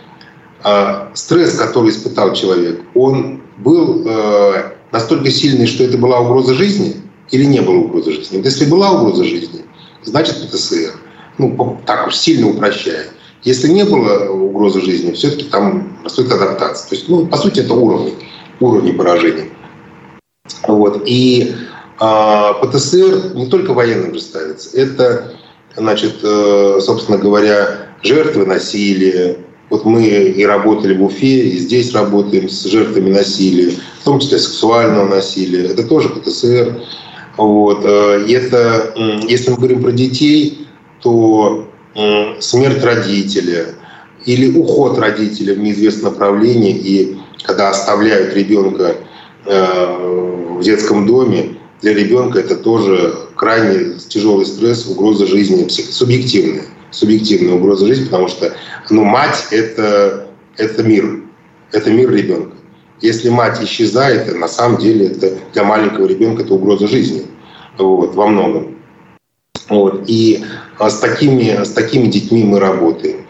[0.64, 6.96] э, стресс, который испытал человек, он был э, настолько сильный, что это была угроза жизни
[7.30, 8.38] или не была угроза жизни.
[8.38, 9.62] Вот если была угроза жизни,
[10.02, 10.92] значит ПТСР.
[11.38, 13.06] Ну, так уж сильно упрощая.
[13.42, 16.88] Если не было угрозы жизни, все-таки там расстройство адаптации.
[16.88, 18.14] То есть, ну, по сути, это уровни
[18.64, 19.50] уровни поражений.
[20.66, 21.02] Вот.
[21.06, 21.54] И
[22.00, 25.32] э, ПТСР не только военным же ставится, это,
[25.76, 29.36] значит, э, собственно говоря, жертвы насилия.
[29.70, 34.38] Вот мы и работали в Уфе, и здесь работаем с жертвами насилия, в том числе
[34.38, 35.66] сексуального насилия.
[35.66, 36.82] Это тоже ПТСР.
[37.36, 37.80] Вот.
[37.84, 38.94] Э, и это,
[39.28, 40.68] если мы говорим про детей,
[41.00, 41.68] то
[42.40, 43.66] смерть родителя
[44.24, 48.96] или уход родителя в неизвестном направлении и когда оставляют ребенка
[49.44, 57.54] э, в детском доме, для ребенка это тоже крайне тяжелый стресс, угроза жизни, субъективная, субъективная
[57.54, 58.54] угроза жизни, потому что
[58.88, 61.22] ну, мать это, это мир,
[61.72, 62.56] это мир ребенка.
[63.02, 67.26] Если мать исчезает, на самом деле это для маленького ребенка это угроза жизни
[67.76, 68.78] вот, во многом.
[69.68, 70.04] Вот.
[70.06, 70.42] И
[70.78, 73.23] а, с такими, с такими детьми мы работаем.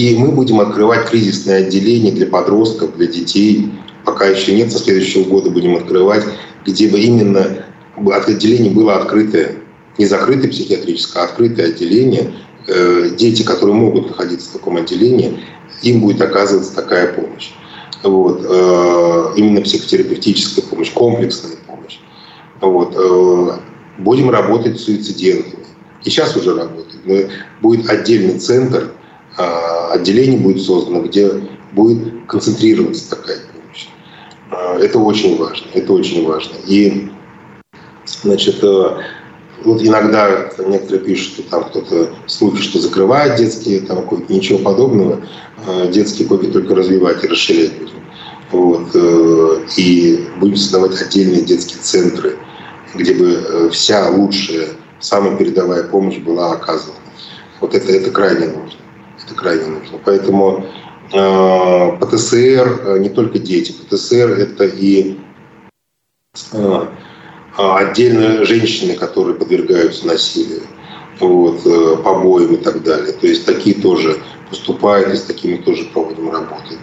[0.00, 3.70] И мы будем открывать кризисное отделение для подростков, для детей.
[4.06, 6.24] Пока еще нет, со следующего года будем открывать,
[6.64, 7.66] где бы именно
[8.10, 9.56] отделение было открытое,
[9.98, 12.32] не закрытое психиатрическое, а открытое отделение.
[12.66, 15.38] Э, дети, которые могут находиться в таком отделении,
[15.82, 17.50] им будет оказываться такая помощь.
[18.02, 18.40] Вот.
[18.42, 21.98] Э, именно психотерапевтическая помощь, комплексная помощь.
[22.62, 22.94] Вот.
[22.96, 23.58] Э,
[23.98, 25.66] будем работать с суицидентами.
[26.04, 27.28] И сейчас уже работаем.
[27.60, 28.92] Будет отдельный центр
[29.40, 31.30] а, отделение будет создано, где
[31.72, 33.88] будет концентрироваться такая помощь.
[34.50, 36.54] А, это очень важно, это очень важно.
[36.66, 37.08] И,
[38.06, 38.98] значит, э,
[39.62, 45.20] Вот иногда некоторые пишут, что там кто-то слухи, что закрывает детские там койки, ничего подобного.
[45.66, 48.02] Э, детские койки только развивать и расширять будем.
[48.52, 48.88] Вот.
[48.94, 52.38] Э, и будем создавать отдельные детские центры,
[52.94, 54.68] где бы вся лучшая,
[54.98, 56.96] самая передовая помощь была оказана.
[57.60, 58.79] Вот это, это крайне нужно.
[59.30, 59.98] Это крайне нужно.
[60.04, 60.66] Поэтому
[61.12, 63.72] э, ПТСР не только дети.
[63.72, 65.18] ПТСР это и
[66.52, 66.86] э,
[67.56, 70.62] отдельно женщины, которые подвергаются насилию,
[71.20, 73.12] вот, э, побоям и так далее.
[73.12, 74.16] То есть такие тоже
[74.48, 76.76] поступают, и с такими тоже проводим работы.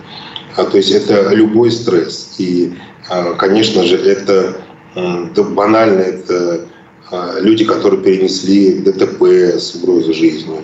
[0.55, 2.35] А, то есть это любой стресс.
[2.37, 2.75] И,
[3.09, 4.61] а, конечно же, это,
[4.95, 6.67] это банально, это
[7.11, 9.23] а, люди, которые перенесли ДТП
[9.59, 10.63] с угрозой жизни, а,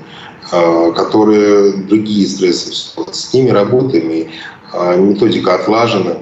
[0.49, 2.73] которые другие стрессы.
[3.11, 4.29] С ними работаем, и
[4.71, 6.17] а, методика отлажена.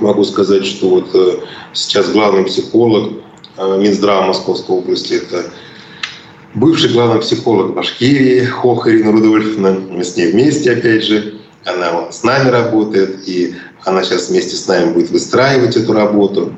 [0.00, 1.38] Могу сказать, что вот э,
[1.72, 3.12] сейчас главный психолог
[3.56, 5.44] э, Минздрава Московской области– это
[6.54, 9.78] бывший главный психолог Башкирии Хох Ирина Рудольфовна.
[9.90, 11.34] Мы с ней вместе, опять же.
[11.64, 13.54] Она с нами работает, и
[13.84, 16.52] она сейчас вместе с нами будет выстраивать эту работу.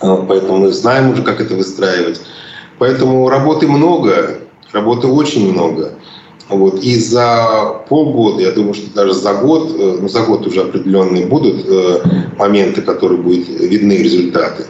[0.00, 2.20] Поэтому мы знаем уже, как это выстраивать.
[2.78, 4.40] Поэтому работы много,
[4.74, 5.94] работы очень много.
[6.48, 6.82] Вот.
[6.82, 11.26] И за полгода, я думаю, что даже за год, э, ну за год уже определенные
[11.26, 12.02] будут э,
[12.36, 14.66] моменты, которые будут видны результаты.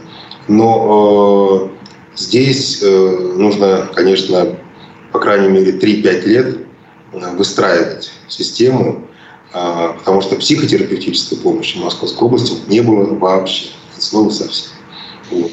[0.47, 1.69] Но
[2.15, 4.57] э, здесь э, нужно, конечно,
[5.13, 6.59] по крайней мере 3-5 лет
[7.13, 9.09] э, выстраивать систему,
[9.53, 14.71] э, потому что психотерапевтической помощи в Московской области не было вообще, от слова совсем.
[15.33, 15.51] Вот.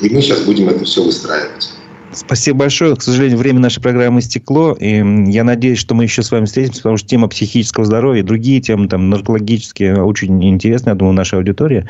[0.00, 1.72] И мы сейчас будем это все выстраивать.
[2.14, 2.94] Спасибо большое.
[2.94, 4.72] К сожалению, время нашей программы истекло.
[4.78, 4.96] И
[5.30, 8.88] я надеюсь, что мы еще с вами встретимся, потому что тема психического здоровья, другие темы,
[8.88, 11.86] там, наркологические, очень интересны, я думаю, нашей аудитории.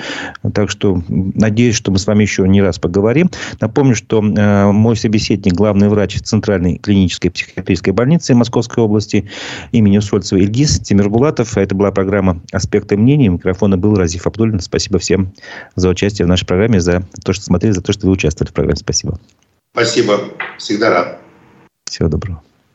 [0.55, 3.31] Так что надеюсь, что мы с вами еще не раз поговорим.
[3.61, 9.29] Напомню, что э, мой собеседник, главный врач Центральной клинической психиатрической больницы Московской области
[9.73, 11.57] имени Усольцева Ильгиз Тимирбулатов.
[11.57, 13.29] Это была программа «Аспекты мнений».
[13.29, 14.61] Микрофона был Разиф Абдулин.
[14.61, 15.33] Спасибо всем
[15.75, 18.55] за участие в нашей программе, за то, что смотрели, за то, что вы участвовали в
[18.55, 18.77] программе.
[18.77, 19.19] Спасибо.
[19.73, 20.35] Спасибо.
[20.59, 21.21] Всегда рад.
[21.87, 22.43] Всего доброго.